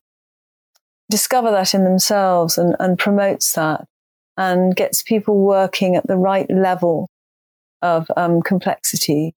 [1.09, 3.85] discover that in themselves and, and promotes that
[4.37, 7.09] and gets people working at the right level
[7.81, 9.33] of um, complexity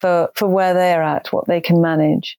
[0.00, 2.36] for, for where they're at, what they can manage.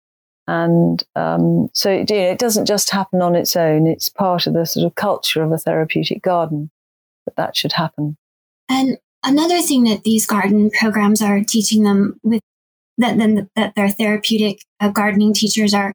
[0.47, 3.87] And um, so you know, it doesn't just happen on its own.
[3.87, 6.69] It's part of the sort of culture of a therapeutic garden
[7.25, 8.17] that that should happen.
[8.67, 12.41] And another thing that these garden programs are teaching them with
[12.97, 15.93] that then that their therapeutic uh, gardening teachers are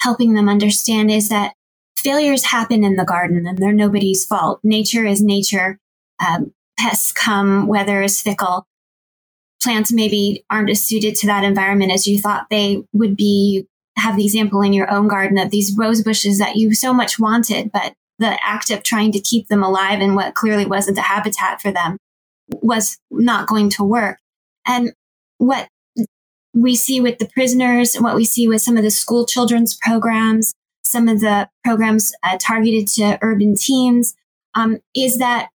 [0.00, 1.52] helping them understand is that
[2.00, 4.60] failures happen in the garden and they're nobody's fault.
[4.62, 5.78] Nature is nature.
[6.26, 8.66] Um, pests come, weather is fickle.
[9.62, 13.52] Plants maybe aren't as suited to that environment as you thought they would be.
[13.52, 13.68] You
[14.02, 17.18] have the example in your own garden of these rose bushes that you so much
[17.18, 21.02] wanted, but the act of trying to keep them alive in what clearly wasn't a
[21.02, 21.98] habitat for them
[22.48, 24.18] was not going to work.
[24.66, 24.92] And
[25.38, 25.68] what
[26.54, 30.54] we see with the prisoners, what we see with some of the school children's programs,
[30.88, 34.14] some of the programs uh, targeted to urban teens,
[34.54, 35.50] um, is that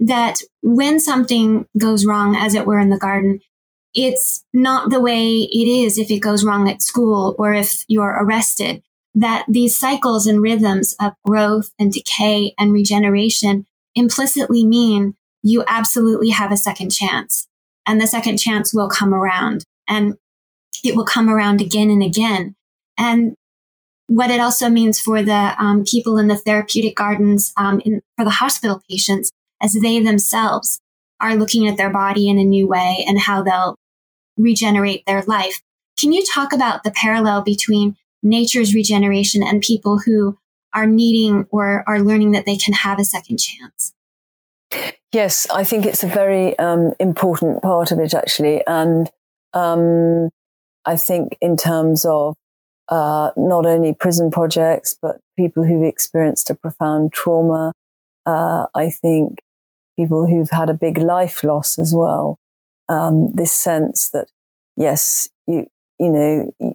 [0.00, 3.40] that when something goes wrong, as it were in the garden,
[3.94, 8.18] it's not the way it is if it goes wrong at school or if you're
[8.22, 8.82] arrested
[9.14, 16.30] that these cycles and rhythms of growth and decay and regeneration implicitly mean you absolutely
[16.30, 17.46] have a second chance.
[17.86, 20.14] And the second chance will come around and
[20.82, 22.56] it will come around again and again.
[22.98, 23.36] And
[24.06, 28.24] what it also means for the um, people in the therapeutic gardens, um, in, for
[28.24, 29.30] the hospital patients,
[29.62, 30.80] as they themselves
[31.20, 33.76] are looking at their body in a new way and how they'll
[34.36, 35.62] regenerate their life.
[35.98, 40.36] Can you talk about the parallel between nature's regeneration and people who
[40.74, 43.92] are needing or are learning that they can have a second chance.
[45.12, 48.66] Yes, I think it's a very um, important part of it, actually.
[48.66, 49.08] And
[49.52, 50.30] um,
[50.84, 52.34] I think, in terms of
[52.88, 57.72] uh, not only prison projects, but people who've experienced a profound trauma,
[58.26, 59.40] uh, I think
[59.96, 62.38] people who've had a big life loss as well.
[62.88, 64.28] Um, this sense that,
[64.76, 65.66] yes, you,
[65.98, 66.74] you know,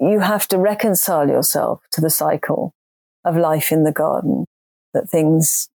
[0.00, 2.74] you have to reconcile yourself to the cycle
[3.24, 4.44] of life in the garden,
[4.94, 5.68] that things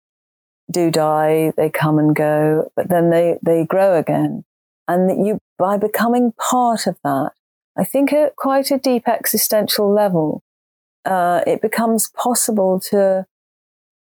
[0.72, 4.44] do die, they come and go, but then they, they grow again.
[4.88, 7.32] And that you, by becoming part of that,
[7.78, 10.44] I think at quite a deep existential level,
[11.06, 13.26] uh, it becomes possible to,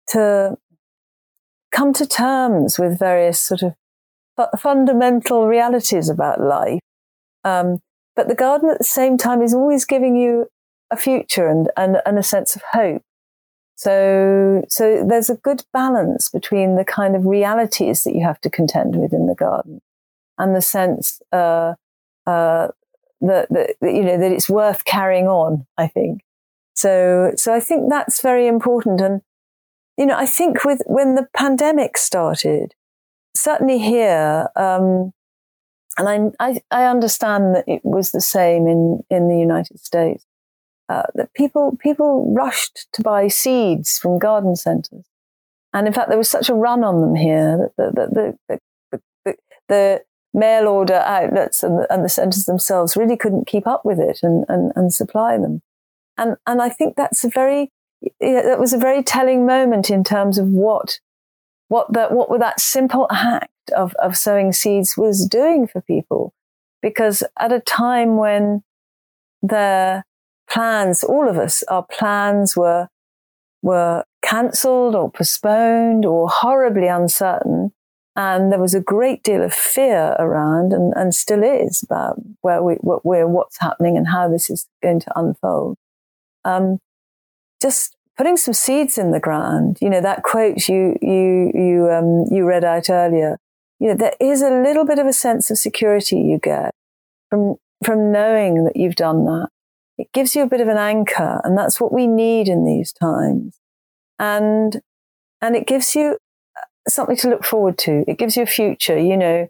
[0.08, 0.56] to
[1.72, 3.74] come to terms with various sort of
[4.58, 6.80] fundamental realities about life.
[7.44, 7.80] Um,
[8.14, 10.48] but the garden at the same time is always giving you
[10.90, 13.02] a future and, and, and a sense of hope.
[13.74, 18.50] So, so there's a good balance between the kind of realities that you have to
[18.50, 19.80] contend with in the garden
[20.38, 21.74] and the sense, uh,
[22.26, 22.68] uh,
[23.22, 26.22] that, that, you know, that it's worth carrying on, I think.
[26.74, 29.00] So, so I think that's very important.
[29.00, 29.22] And,
[29.96, 32.74] you know, I think with, when the pandemic started,
[33.36, 35.12] certainly here, um,
[35.98, 40.24] and I, I, I, understand that it was the same in, in the United States.
[40.88, 45.04] Uh, that people people rushed to buy seeds from garden centres,
[45.72, 48.58] And in fact, there was such a run on them here that the, the,
[48.90, 49.36] the, the,
[49.68, 50.02] the
[50.34, 54.20] mail order outlets and the, and the centres themselves really couldn't keep up with it
[54.22, 55.60] and, and, and supply them.
[56.16, 57.70] And, and I think that's a very,
[58.20, 60.98] that was a very telling moment in terms of what,
[61.68, 66.32] what that, what that simple act of, of sowing seeds was doing for people.
[66.80, 68.62] Because at a time when
[69.42, 70.04] their
[70.48, 72.88] plans, all of us, our plans were,
[73.62, 77.72] were cancelled or postponed or horribly uncertain,
[78.14, 82.62] and there was a great deal of fear around and, and still is about where
[82.62, 85.78] we, what's happening and how this is going to unfold.
[86.44, 86.78] Um,
[87.60, 92.26] just putting some seeds in the ground, you know, that quote you, you, you, um,
[92.30, 93.38] you read out earlier,
[93.78, 96.72] you know, there is a little bit of a sense of security you get
[97.30, 99.48] from, from knowing that you've done that.
[99.96, 102.92] It gives you a bit of an anchor and that's what we need in these
[102.92, 103.58] times.
[104.18, 104.82] And,
[105.40, 106.18] and it gives you
[106.88, 108.04] something to look forward to.
[108.08, 109.48] It gives you a future, you know,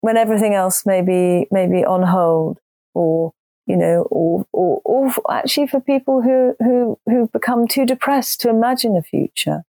[0.00, 2.58] when everything else may be, may be on hold
[2.92, 3.32] or,
[3.66, 8.50] you know, or, or, or actually for people who, who, who become too depressed to
[8.50, 9.64] imagine a future.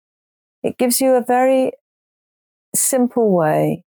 [0.64, 1.72] It gives you a very
[2.76, 3.84] simple way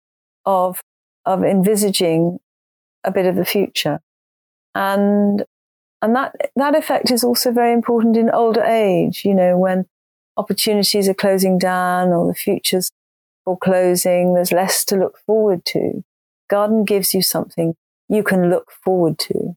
[0.46, 0.80] of,
[1.26, 2.38] of envisaging
[3.04, 4.00] a bit of the future.
[4.74, 5.44] And,
[6.00, 9.86] and that, that effect is also very important in older age, you know, when
[10.38, 12.90] opportunities are closing down or the future's
[13.44, 14.34] foreclosing.
[14.34, 16.04] There's less to look forward to.
[16.48, 17.74] Garden gives you something
[18.08, 19.56] you can look forward to.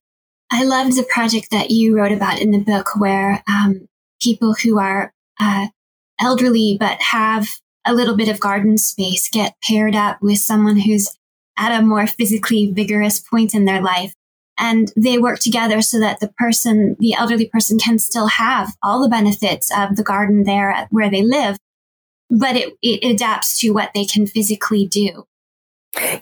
[0.51, 3.88] I loved the project that you wrote about in the book where um,
[4.21, 5.67] people who are uh,
[6.19, 7.47] elderly but have
[7.86, 11.15] a little bit of garden space get paired up with someone who's
[11.57, 14.13] at a more physically vigorous point in their life
[14.58, 19.02] and they work together so that the person, the elderly person can still have all
[19.02, 21.58] the benefits of the garden there where they live,
[22.30, 25.26] but it, it adapts to what they can physically do.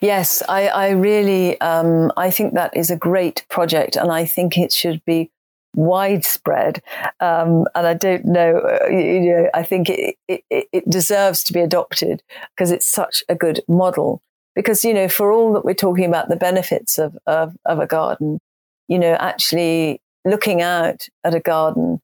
[0.01, 4.57] Yes, I, I really, um, I think that is a great project and I think
[4.57, 5.31] it should be
[5.75, 6.81] widespread.
[7.19, 11.53] Um, and I don't know, uh, you know, I think it, it, it deserves to
[11.53, 12.23] be adopted
[12.55, 14.23] because it's such a good model
[14.59, 17.87] because you know for all that we're talking about the benefits of, of, of a
[17.87, 18.41] garden
[18.89, 22.01] you know actually looking out at a garden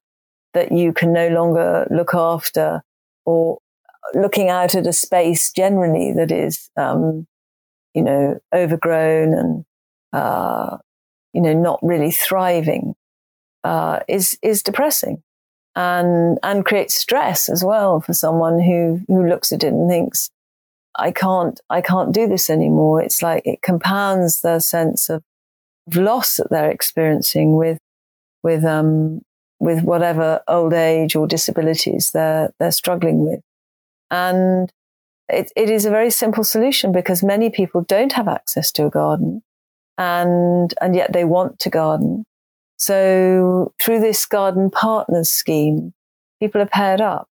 [0.53, 2.81] that you can no longer look after
[3.25, 3.57] or
[4.13, 7.27] looking out at a space generally that is um,
[7.93, 9.65] you know overgrown and
[10.13, 10.77] uh,
[11.33, 12.95] you know not really thriving
[13.65, 15.21] uh, is is depressing
[15.75, 20.29] and and creates stress as well for someone who who looks at it and thinks
[20.97, 23.01] I can't, I can't do this anymore.
[23.01, 25.23] It's like it compounds the sense of
[25.93, 27.79] loss that they're experiencing with,
[28.43, 29.21] with, um,
[29.59, 33.41] with whatever old age or disabilities they're, they're struggling with.
[34.11, 34.71] And
[35.29, 38.89] it, it is a very simple solution because many people don't have access to a
[38.89, 39.41] garden
[39.97, 42.25] and, and yet they want to garden.
[42.77, 45.93] So through this garden partners scheme,
[46.39, 47.27] people are paired up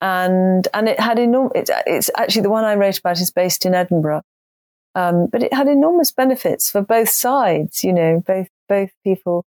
[0.00, 1.52] and and it had enormous.
[1.54, 4.22] It's, it's actually the one I wrote about is based in Edinburgh,
[4.94, 7.84] um, but it had enormous benefits for both sides.
[7.84, 9.44] You know, both both people,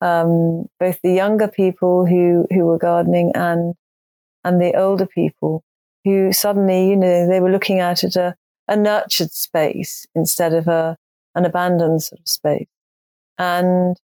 [0.00, 3.74] um, both the younger people who who were gardening and
[4.44, 5.62] and the older people
[6.04, 8.34] who suddenly, you know, they were looking out at a,
[8.66, 10.96] a nurtured space instead of a
[11.34, 12.68] an abandoned sort of space,
[13.36, 13.96] and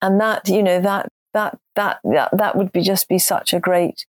[0.00, 3.60] and that you know that that that that, that would be just be such a
[3.60, 4.06] great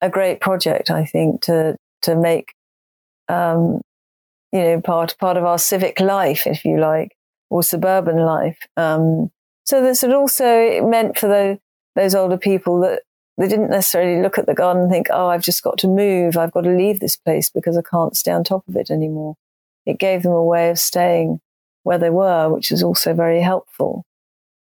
[0.00, 2.54] a great project, I think, to to make
[3.28, 3.80] um,
[4.52, 7.16] you know part part of our civic life, if you like,
[7.50, 8.58] or suburban life.
[8.76, 9.30] Um,
[9.64, 11.58] so this it also meant for the,
[11.94, 13.02] those older people that
[13.36, 16.36] they didn't necessarily look at the garden and think, "Oh, I've just got to move.
[16.36, 19.36] I've got to leave this place because I can't stay on top of it anymore."
[19.86, 21.40] It gave them a way of staying
[21.82, 24.04] where they were, which is also very helpful.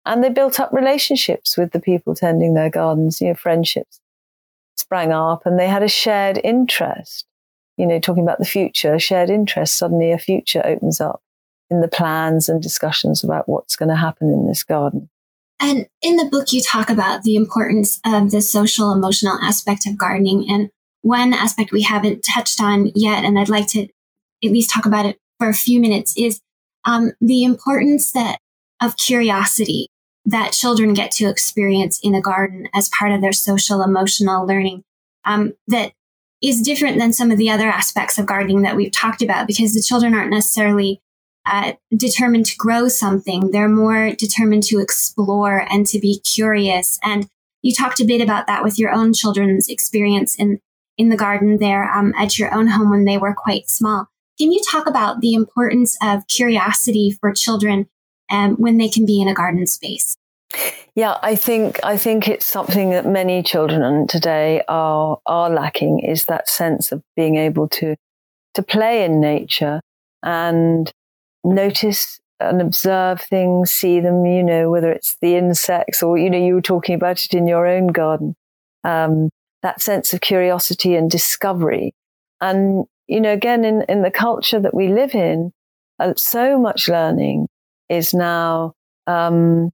[0.06, 4.00] And they built up relationships with the people tending their gardens, you know, friendships
[4.80, 7.26] sprang up and they had a shared interest.
[7.76, 11.22] You know, talking about the future, shared interest, suddenly a future opens up
[11.70, 15.08] in the plans and discussions about what's going to happen in this garden.
[15.60, 19.96] And in the book, you talk about the importance of the social emotional aspect of
[19.96, 20.46] gardening.
[20.50, 20.70] And
[21.02, 25.06] one aspect we haven't touched on yet, and I'd like to at least talk about
[25.06, 26.40] it for a few minutes, is
[26.84, 28.38] um, the importance that
[28.82, 29.88] of curiosity
[30.24, 34.84] that children get to experience in a garden as part of their social emotional learning
[35.24, 35.92] um, that
[36.42, 39.74] is different than some of the other aspects of gardening that we've talked about because
[39.74, 41.00] the children aren't necessarily
[41.46, 47.28] uh, determined to grow something they're more determined to explore and to be curious and
[47.62, 50.60] you talked a bit about that with your own children's experience in
[51.00, 54.08] in the garden there um, at your own home when they were quite small.
[54.38, 57.88] Can you talk about the importance of curiosity for children
[58.30, 60.16] um, when they can be in a garden space?
[60.94, 66.24] Yeah, I think I think it's something that many children today are are lacking is
[66.24, 67.94] that sense of being able to
[68.54, 69.80] to play in nature
[70.22, 70.90] and
[71.44, 76.38] notice and observe things, see them, you know, whether it's the insects or, you know,
[76.38, 78.34] you were talking about it in your own garden.
[78.82, 79.28] Um,
[79.62, 81.92] that sense of curiosity and discovery.
[82.40, 85.52] And, you know, again, in, in the culture that we live in,
[85.98, 87.46] uh, so much learning
[87.90, 88.72] is now,
[89.06, 89.70] um,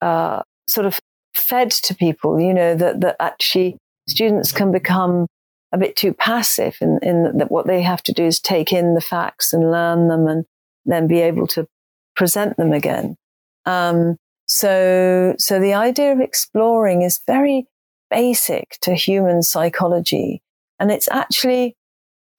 [0.00, 1.00] uh, sort of
[1.34, 3.76] fed to people, you know, that, that actually
[4.08, 5.26] students can become
[5.72, 8.94] a bit too passive in, in that what they have to do is take in
[8.94, 10.44] the facts and learn them and
[10.86, 11.66] then be able to
[12.14, 13.16] present them again.
[13.66, 14.16] Um,
[14.46, 17.66] so, so the idea of exploring is very
[18.10, 20.42] basic to human psychology.
[20.78, 21.74] And it's actually,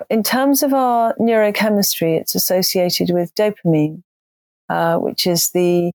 [0.09, 4.03] in terms of our neurochemistry, it's associated with dopamine,
[4.69, 5.91] uh, which is the,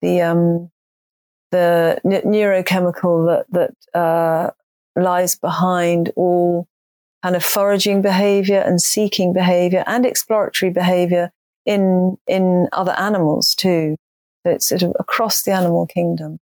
[0.00, 0.70] the, um,
[1.50, 4.50] the n- neurochemical that, that, uh,
[4.94, 6.66] lies behind all
[7.22, 11.30] kind of foraging behavior and seeking behavior and exploratory behavior
[11.64, 13.96] in, in other animals too.
[14.44, 16.38] So it's sort of across the animal kingdom.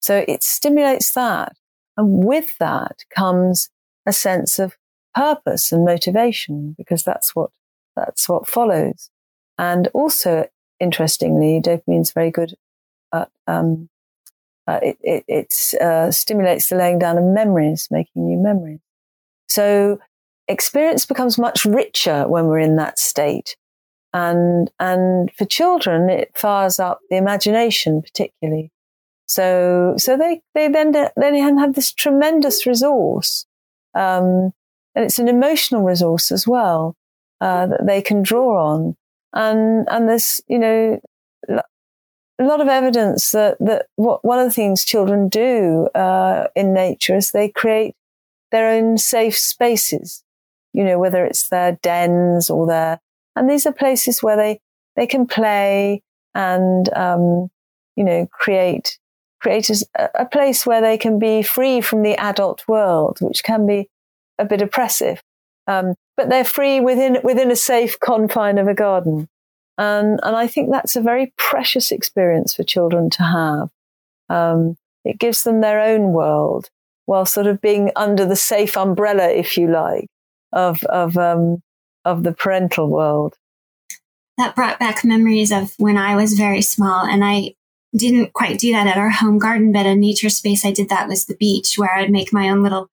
[0.00, 1.56] So it stimulates that.
[1.96, 3.70] And with that comes
[4.06, 4.76] a sense of
[5.14, 7.50] purpose and motivation because that's what,
[7.96, 9.10] that's what follows.
[9.58, 10.48] And also,
[10.80, 12.54] interestingly, dopamine is very good
[13.12, 13.88] at, um,
[14.66, 18.80] uh, it, it, it uh, stimulates the laying down of memories, making new memories.
[19.48, 19.98] So
[20.48, 23.56] experience becomes much richer when we're in that state.
[24.12, 28.72] And, and for children, it fires up the imagination particularly.
[29.26, 33.46] So, so they, they then, then have this tremendous resource.
[33.94, 34.50] Um,
[34.94, 36.96] and it's an emotional resource as well,
[37.40, 38.96] uh, that they can draw on.
[39.32, 41.00] And, and there's, you know,
[41.48, 46.72] a lot of evidence that, that what, one of the things children do uh, in
[46.72, 47.94] nature is they create
[48.50, 50.24] their own safe spaces,
[50.72, 53.00] you know, whether it's their dens or their,
[53.36, 54.58] and these are places where they,
[54.96, 56.02] they can play
[56.34, 57.48] and, um,
[57.94, 58.98] you know, create,
[59.40, 63.66] create a, a place where they can be free from the adult world, which can
[63.66, 63.88] be
[64.38, 65.22] a bit oppressive.
[65.66, 69.28] Um, but they're free within, within a safe confine of a garden.
[69.78, 73.70] And, and I think that's a very precious experience for children to have.
[74.28, 76.68] Um, it gives them their own world
[77.06, 80.08] while sort of being under the safe umbrella, if you like,
[80.52, 81.62] of, of, um,
[82.04, 83.36] of the parental world.
[84.36, 87.54] That brought back memories of when I was very small and I
[87.96, 91.08] didn't quite do that at our home garden, but a nature space I did that
[91.08, 92.88] was the beach where I'd make my own little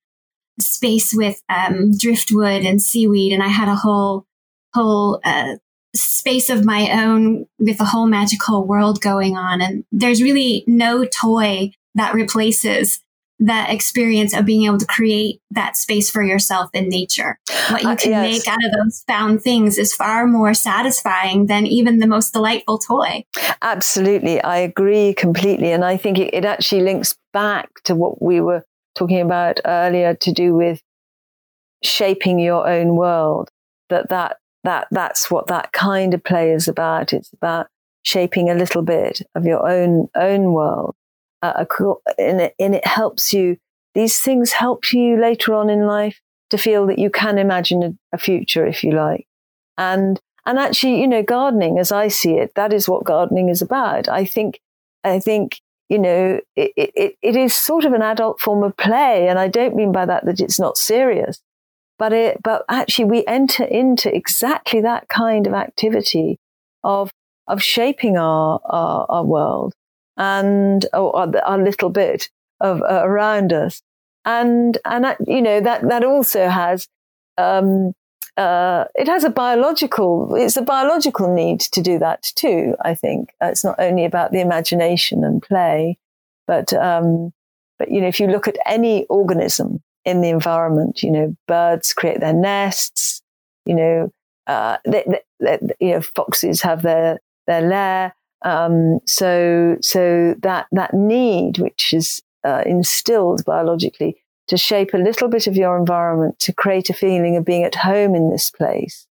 [0.60, 3.34] space with um, driftwood and seaweed.
[3.34, 4.26] And I had a whole,
[4.74, 5.55] whole uh,
[5.95, 9.62] space of my own with a whole magical world going on.
[9.62, 13.01] And there's really no toy that replaces
[13.39, 17.38] that experience of being able to create that space for yourself in nature.
[17.70, 18.38] What you uh, can uh, yes.
[18.38, 22.80] make out of those found things is far more satisfying than even the most delightful
[22.80, 23.26] toy.
[23.62, 24.41] Absolutely.
[24.41, 25.72] I agree completely.
[25.72, 28.64] And I think it, it actually links back to what we were
[28.98, 30.82] talking about earlier to do with
[31.84, 33.50] shaping your own world.
[33.89, 37.14] That that that that's what that kind of play is about.
[37.14, 37.68] It's about
[38.04, 40.95] shaping a little bit of your own own world,
[41.41, 41.66] uh,
[42.18, 43.58] and, it, and it helps you.
[43.93, 46.20] These things help you later on in life
[46.50, 49.28] to feel that you can imagine a, a future, if you like,
[49.78, 53.62] and and actually, you know, gardening, as I see it, that is what gardening is
[53.62, 54.08] about.
[54.08, 54.62] I think,
[55.04, 59.27] I think, you know, it, it, it is sort of an adult form of play.
[59.27, 61.41] And I don't mean by that that it's not serious.
[61.97, 66.39] But it, but actually we enter into exactly that kind of activity
[66.83, 67.11] of,
[67.47, 69.73] of shaping our, our, our world
[70.15, 72.29] and a little bit
[72.59, 73.81] of uh, around us.
[74.25, 76.88] And, and, you know, that, that also has,
[77.38, 77.93] um,
[78.38, 83.33] uh, it has a biological, it's a biological need to do that too, I think.
[83.41, 85.97] Uh, it's not only about the imagination and play,
[86.45, 87.33] but, um,
[87.79, 91.03] but, you know, if you look at any organism, in the environment.
[91.03, 93.21] You know, birds create their nests.
[93.65, 94.13] You know,
[94.47, 98.15] uh, they, they, they, you know, foxes have their their lair.
[98.43, 105.28] Um, so so that that need, which is uh, instilled biologically, to shape a little
[105.28, 109.08] bit of your environment to create a feeling of being at home in this place,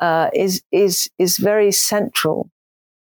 [0.00, 2.50] uh, is is is very central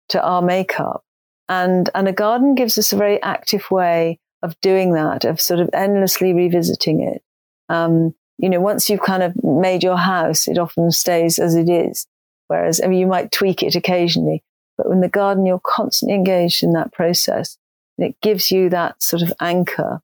[0.09, 1.03] to our makeup.
[1.49, 5.59] And and a garden gives us a very active way of doing that, of sort
[5.59, 7.23] of endlessly revisiting it.
[7.69, 11.69] Um, you know, once you've kind of made your house, it often stays as it
[11.69, 12.05] is.
[12.47, 14.43] Whereas, I mean, you might tweak it occasionally,
[14.77, 17.57] but in the garden, you're constantly engaged in that process.
[17.97, 20.01] And it gives you that sort of anchor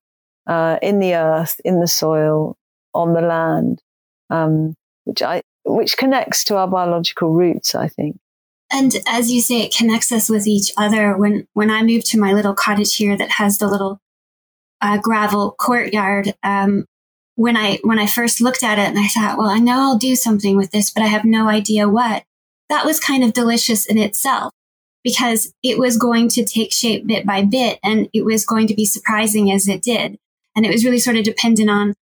[0.47, 2.57] uh, in the earth, in the soil,
[2.93, 3.81] on the land,
[4.29, 4.75] um,
[5.05, 8.19] which I which connects to our biological roots, I think.
[8.71, 11.15] And as you say, it connects us with each other.
[11.17, 13.99] When when I moved to my little cottage here that has the little
[14.81, 16.85] uh, gravel courtyard, um,
[17.35, 19.97] when I when I first looked at it and I thought, well, I know I'll
[19.97, 22.23] do something with this, but I have no idea what.
[22.69, 24.51] That was kind of delicious in itself
[25.03, 28.73] because it was going to take shape bit by bit and it was going to
[28.73, 30.17] be surprising as it did.
[30.55, 31.93] And it was really sort of dependent on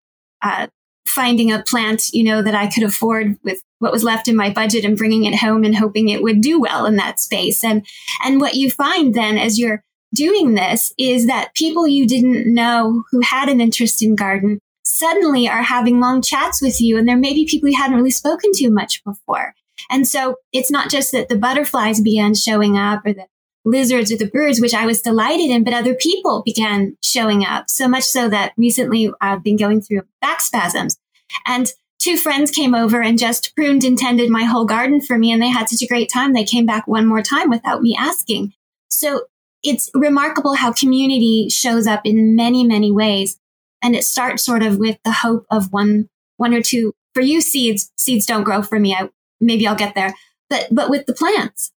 [0.41, 0.67] uh,
[1.07, 4.49] finding a plant, you know, that I could afford with what was left in my
[4.49, 7.63] budget and bringing it home and hoping it would do well in that space.
[7.63, 7.85] And,
[8.23, 9.83] and what you find then as you're
[10.13, 15.47] doing this is that people you didn't know who had an interest in garden suddenly
[15.47, 16.97] are having long chats with you.
[16.97, 19.53] And there may be people you hadn't really spoken to much before.
[19.89, 23.25] And so it's not just that the butterflies began showing up or the
[23.63, 27.69] lizards or the birds, which I was delighted in, but other people began showing up
[27.69, 30.97] so much so that recently I've been going through back spasms
[31.45, 35.31] and two friends came over and just pruned and tended my whole garden for me.
[35.31, 36.33] And they had such a great time.
[36.33, 38.53] They came back one more time without me asking.
[38.89, 39.25] So
[39.63, 43.37] it's remarkable how community shows up in many, many ways.
[43.83, 46.93] And it starts sort of with the hope of one, one or two.
[47.13, 48.93] For you, seeds, seeds don't grow for me.
[48.93, 49.09] I,
[49.39, 50.15] maybe I'll get there,
[50.49, 51.71] but, but with the plants.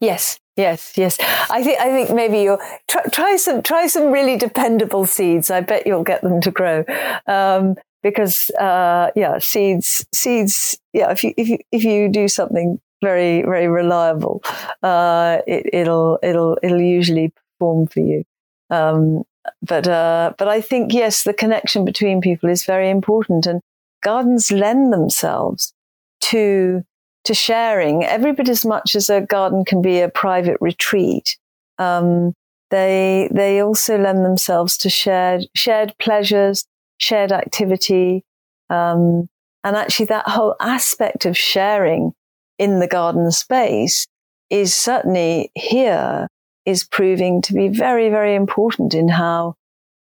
[0.00, 1.18] Yes, Yes, yes.
[1.50, 5.50] I think I think maybe you'll try, try, some try some really dependable seeds.
[5.50, 6.84] I bet you'll get them to grow.
[7.26, 11.10] Um, because uh, yeah, seeds seeds yeah.
[11.10, 14.42] If you if you if you do something very very reliable,
[14.82, 18.24] uh, it, will it'll it'll usually perform for you.
[18.70, 19.24] Um,
[19.60, 23.60] but uh, but I think yes, the connection between people is very important, and
[24.02, 25.74] gardens lend themselves
[26.22, 26.82] to
[27.26, 31.36] to sharing every bit as much as a garden can be a private retreat.
[31.78, 32.32] Um,
[32.70, 36.64] they they also lend themselves to shared shared pleasures,
[36.98, 38.24] shared activity,
[38.70, 39.28] um,
[39.62, 42.12] and actually that whole aspect of sharing
[42.58, 44.06] in the garden space
[44.48, 46.28] is certainly here
[46.64, 49.54] is proving to be very very important in how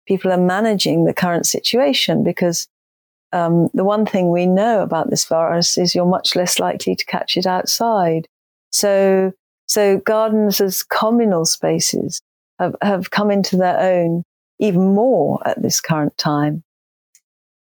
[0.06, 2.66] people are managing the current situation because
[3.32, 7.04] um, the one thing we know about this virus is you're much less likely to
[7.04, 8.26] catch it outside.
[8.72, 9.32] So,
[9.66, 12.20] so gardens as communal spaces
[12.58, 14.24] have, have come into their own
[14.58, 16.62] even more at this current time.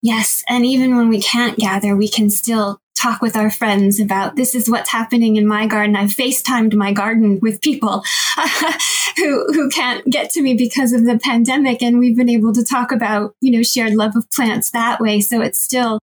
[0.01, 0.43] Yes.
[0.47, 4.53] And even when we can't gather, we can still talk with our friends about this
[4.53, 5.95] is what's happening in my garden.
[5.95, 8.03] I've FaceTimed my garden with people
[9.17, 11.81] who, who can't get to me because of the pandemic.
[11.81, 15.21] And we've been able to talk about, you know, shared love of plants that way.
[15.21, 15.99] So it's still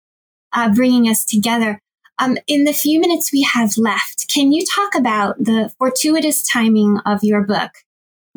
[0.52, 1.78] uh, bringing us together.
[2.18, 6.98] Um, in the few minutes we have left, can you talk about the fortuitous timing
[7.04, 7.72] of your book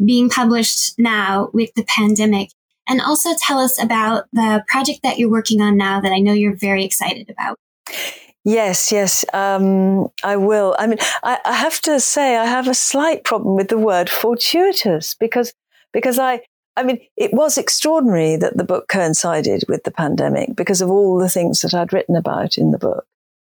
[0.04, 2.50] being published now with the pandemic?
[2.90, 6.34] And also tell us about the project that you're working on now that I know
[6.34, 7.60] you're very excited about.
[8.48, 10.74] Yes, yes, um, I will.
[10.80, 14.10] I mean, I, I, have to say, I have a slight problem with the word
[14.10, 15.54] fortuitous because
[15.92, 16.40] because I,
[16.78, 21.18] I mean, it was extraordinary that the book coincided with the pandemic because of all
[21.18, 23.06] the things that I'd written about in the book.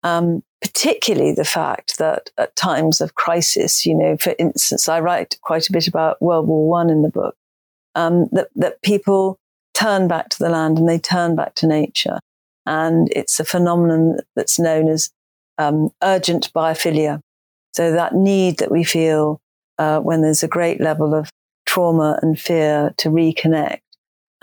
[0.02, 5.38] Um, particularly the fact that at times of crisis, you know, for instance, I write
[5.44, 7.36] quite a bit about World War One in the book.
[7.94, 9.38] Um, that that people
[9.76, 12.18] turn back to the land and they turn back to nature.
[12.70, 15.10] And it's a phenomenon that's known as
[15.58, 17.20] um, urgent biophilia.
[17.74, 19.42] So that need that we feel
[19.80, 21.32] uh, when there's a great level of
[21.66, 23.82] trauma and fear to reconnect.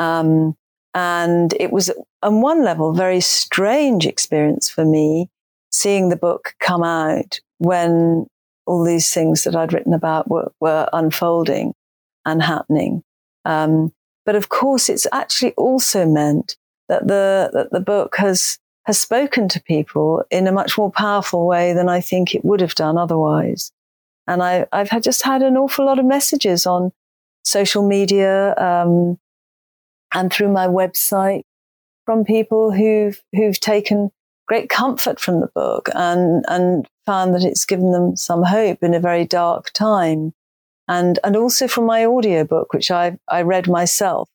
[0.00, 0.56] Um,
[0.92, 5.28] and it was on one level very strange experience for me
[5.70, 8.26] seeing the book come out when
[8.66, 11.74] all these things that I'd written about were, were unfolding
[12.24, 13.04] and happening.
[13.44, 13.92] Um,
[14.24, 16.56] but of course, it's actually also meant
[16.88, 21.46] that the that the book has has spoken to people in a much more powerful
[21.46, 23.72] way than I think it would have done otherwise.
[24.28, 26.92] And I, I've had just had an awful lot of messages on
[27.44, 29.18] social media um,
[30.14, 31.42] and through my website
[32.04, 34.10] from people who've who've taken
[34.46, 38.94] great comfort from the book and and found that it's given them some hope in
[38.94, 40.32] a very dark time.
[40.88, 44.28] And and also from my audiobook, which I I read myself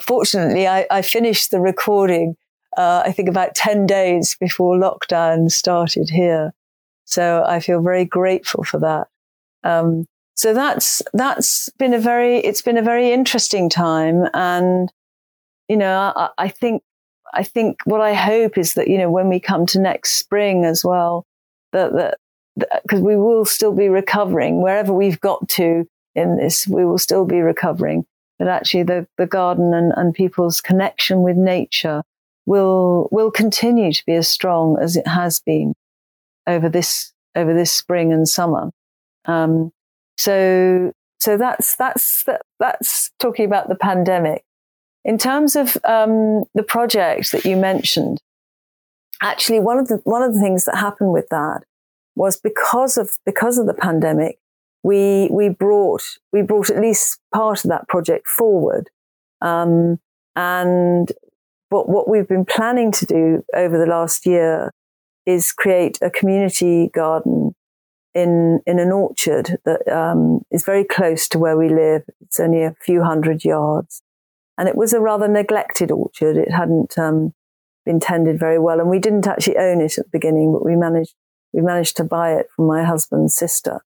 [0.00, 2.36] fortunately, I, I, finished the recording,
[2.76, 6.52] uh, I think about 10 days before lockdown started here.
[7.04, 9.08] So I feel very grateful for that.
[9.62, 14.28] Um, so that's, that's been a very, it's been a very interesting time.
[14.32, 14.90] And,
[15.68, 16.82] you know, I, I think
[17.34, 20.64] I think what I hope is that, you know, when we come to next spring
[20.64, 21.26] as well,
[21.72, 22.18] that, that,
[22.82, 27.24] because we will still be recovering wherever we've got to in this, we will still
[27.24, 28.06] be recovering.
[28.44, 32.02] But actually the, the garden and, and people's connection with nature
[32.44, 35.72] will, will continue to be as strong as it has been
[36.46, 38.70] over this, over this spring and summer.
[39.24, 39.72] Um,
[40.18, 42.26] so, so that's, that's,
[42.60, 44.44] that's talking about the pandemic.
[45.06, 48.20] In terms of um, the project that you mentioned,
[49.22, 51.62] actually one of the one of the things that happened with that
[52.14, 54.38] was because of because of the pandemic,
[54.84, 58.90] we we brought we brought at least part of that project forward,
[59.40, 59.98] um,
[60.36, 61.10] and
[61.70, 64.72] what what we've been planning to do over the last year
[65.26, 67.54] is create a community garden
[68.14, 72.02] in in an orchard that um, is very close to where we live.
[72.20, 74.02] It's only a few hundred yards,
[74.58, 76.36] and it was a rather neglected orchard.
[76.36, 77.32] It hadn't um,
[77.86, 80.76] been tended very well, and we didn't actually own it at the beginning, but we
[80.76, 81.14] managed
[81.54, 83.82] we managed to buy it from my husband's sister,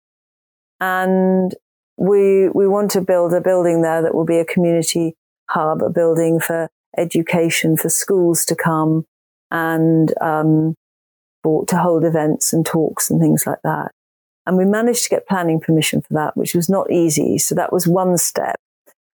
[0.81, 1.55] and
[1.97, 5.17] we we want to build a building there that will be a community
[5.51, 9.05] hub, a building for education for schools to come
[9.51, 10.75] and um,
[11.43, 13.93] for, to hold events and talks and things like that.
[14.47, 17.39] And we managed to get planning permission for that, which was not easy.
[17.39, 18.57] So that was one step.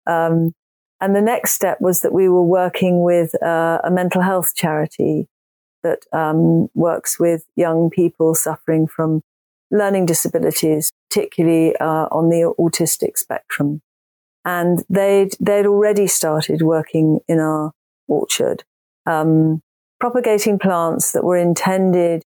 [0.06, 0.52] Um,
[1.00, 5.28] and the next step was that we were working with uh, a mental health charity
[5.82, 9.22] that um, works with young people suffering from
[9.70, 13.82] learning disabilities, particularly uh, on the autistic spectrum.
[14.44, 17.72] And they'd, they'd already started working in our
[18.08, 18.64] orchard,
[19.06, 19.60] um,
[19.98, 22.22] propagating plants that were intended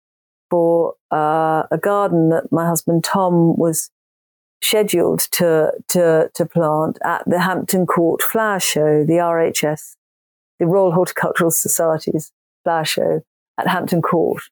[0.51, 3.91] for uh, a garden that my husband Tom was
[4.63, 9.97] scheduled to, to, to plant at the Hampton Court Flower Show, the RHS,
[10.59, 12.33] the Royal Horticultural Society's
[12.65, 13.21] flower show
[13.59, 14.43] at Hampton Court,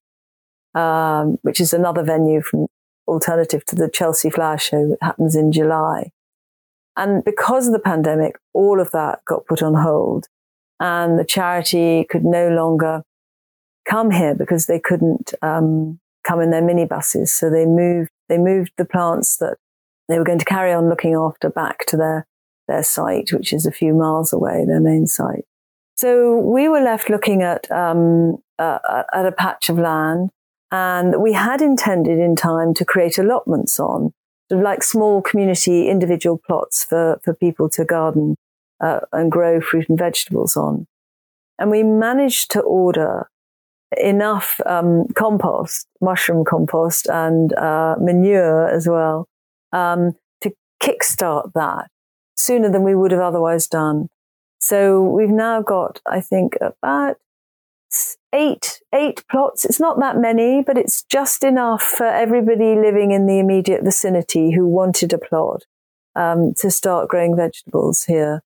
[0.75, 2.67] um, which is another venue from
[3.09, 6.11] alternative to the Chelsea Flower Show that happens in July.
[6.97, 10.27] And because of the pandemic, all of that got put on hold
[10.81, 13.03] and the charity could no longer
[13.89, 17.29] come here because they couldn't um, come in their minibuses.
[17.29, 19.57] So they moved, they moved the plants that
[20.09, 22.27] they were going to carry on looking after back to their,
[22.69, 25.45] their site, which is a few miles away, their main site.
[25.97, 30.31] So we were left looking at, um, uh, at a patch of land
[30.71, 34.13] and that we had intended in time to create allotments on,
[34.49, 38.37] sort of like small community individual plots for, for people to garden
[38.81, 40.87] uh, and grow fruit and vegetables on.
[41.59, 43.31] And we managed to order
[43.97, 49.29] enough um, compost, mushroom compost, and uh, manure as well
[49.73, 50.53] um, to
[50.83, 51.89] kickstart that
[52.37, 54.09] sooner than we would have otherwise done.
[54.59, 57.17] So we've now got, I think, about
[58.33, 59.65] eight eight plots.
[59.65, 64.53] It's not that many, but it's just enough for everybody living in the immediate vicinity
[64.53, 65.65] who wanted a plot
[66.15, 68.43] um, to start growing vegetables here.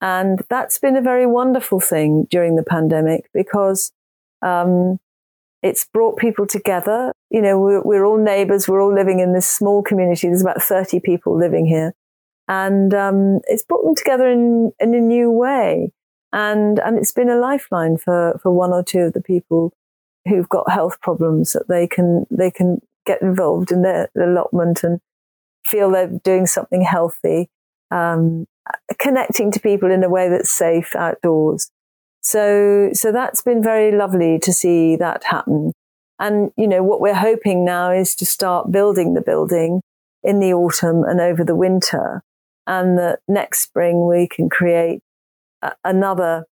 [0.00, 3.92] And that's been a very wonderful thing during the pandemic because
[4.42, 4.98] um,
[5.62, 7.12] it's brought people together.
[7.30, 8.66] You know, we're, we're, all neighbors.
[8.66, 10.26] We're all living in this small community.
[10.26, 11.94] There's about 30 people living here.
[12.48, 15.92] And um, it's brought them together in, in a new way.
[16.32, 19.72] And, and it's been a lifeline for, for one or two of the people
[20.26, 25.00] who've got health problems that they can, they can get involved in their allotment and
[25.66, 27.50] feel they're doing something healthy,
[27.90, 28.46] um,
[28.98, 31.70] connecting to people in a way that's safe outdoors.
[32.20, 35.72] So, so that's been very lovely to see that happen.
[36.18, 39.82] And, you know, what we're hoping now is to start building the building
[40.22, 42.22] in the autumn and over the winter.
[42.66, 45.02] And that next spring we can create
[45.84, 46.46] another,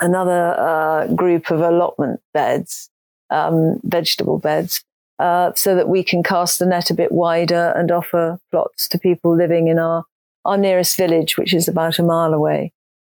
[0.00, 2.90] another, uh, group of allotment beds,
[3.30, 4.84] um, vegetable beds,
[5.18, 8.98] uh, so that we can cast the net a bit wider and offer plots to
[8.98, 10.04] people living in our,
[10.44, 12.72] our nearest village, which is about a mile away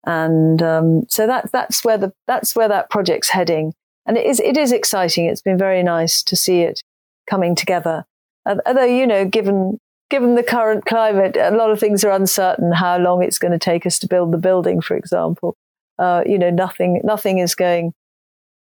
[0.06, 3.72] and um, so that that's where the that's where that project's heading,
[4.06, 5.26] and it is it is exciting.
[5.26, 6.82] It's been very nice to see it
[7.28, 8.04] coming together.
[8.46, 9.80] Although you know, given
[10.14, 12.70] given the current climate, a lot of things are uncertain.
[12.70, 15.56] How long it's going to take us to build the building, for example,
[15.98, 17.92] uh, you know, nothing nothing is going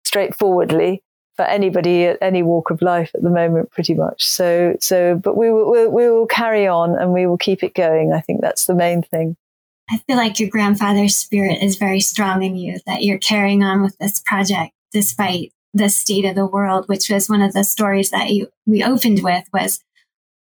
[0.05, 1.01] straightforwardly
[1.36, 4.26] for anybody at any walk of life at the moment, pretty much.
[4.26, 8.12] So so, but we will we will carry on and we will keep it going.
[8.12, 9.36] I think that's the main thing.
[9.91, 13.80] I feel like your grandfather's spirit is very strong in you, that you're carrying on
[13.84, 18.11] with this project despite the state of the world, which was one of the stories
[18.11, 19.80] that you, we opened with was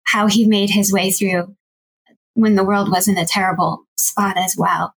[0.06, 1.56] how he made his way through
[2.34, 4.94] when the world was in a terrible spot as well.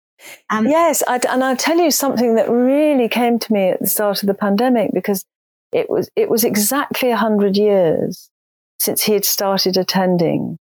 [0.51, 3.87] Um, yes, I, and I'll tell you something that really came to me at the
[3.87, 5.25] start of the pandemic because
[5.73, 8.31] it was it was exactly hundred years
[8.79, 10.59] since he had started attending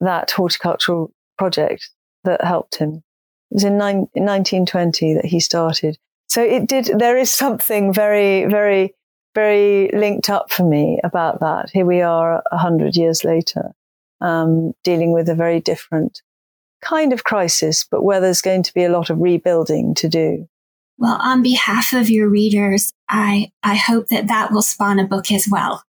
[0.00, 1.90] that horticultural project
[2.24, 3.02] that helped him.
[3.50, 5.96] It was in, nine, in 1920 that he started.
[6.28, 6.90] So it did.
[6.98, 8.94] There is something very, very,
[9.38, 11.70] very linked up for me about that.
[11.70, 13.72] Here we are, a hundred years later,
[14.20, 16.22] um, dealing with a very different
[16.82, 20.48] kind of crisis, but where there's going to be a lot of rebuilding to do.
[20.96, 25.30] Well, on behalf of your readers, I, I hope that that will spawn a book
[25.30, 25.84] as well,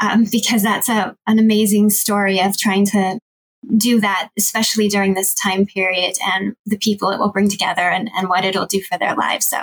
[0.00, 3.20] um, because that's a, an amazing story of trying to
[3.76, 8.10] do that, especially during this time period and the people it will bring together and,
[8.16, 9.46] and what it'll do for their lives.
[9.46, 9.58] So,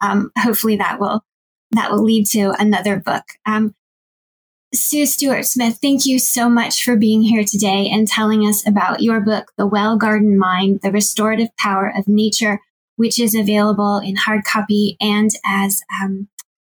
[0.00, 1.22] um, hopefully that will,
[1.72, 3.24] that will lead to another book.
[3.46, 3.74] Um,
[4.72, 9.02] Sue Stuart Smith, thank you so much for being here today and telling us about
[9.02, 12.60] your book, The Well Gardened Mind, The Restorative Power of Nature,
[12.94, 16.28] which is available in hard copy and as um,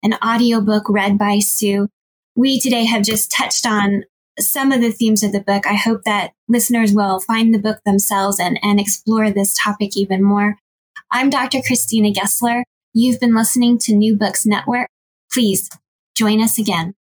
[0.02, 1.88] an audiobook read by Sue.
[2.34, 4.04] We today have just touched on
[4.38, 5.66] some of the themes of the book.
[5.66, 10.22] I hope that listeners will find the book themselves and, and explore this topic even
[10.22, 10.56] more.
[11.10, 11.60] I'm Dr.
[11.60, 12.62] Christina Gessler.
[12.94, 14.88] You've been listening to New Books Network.
[15.32, 15.70] Please
[16.14, 16.94] join us again.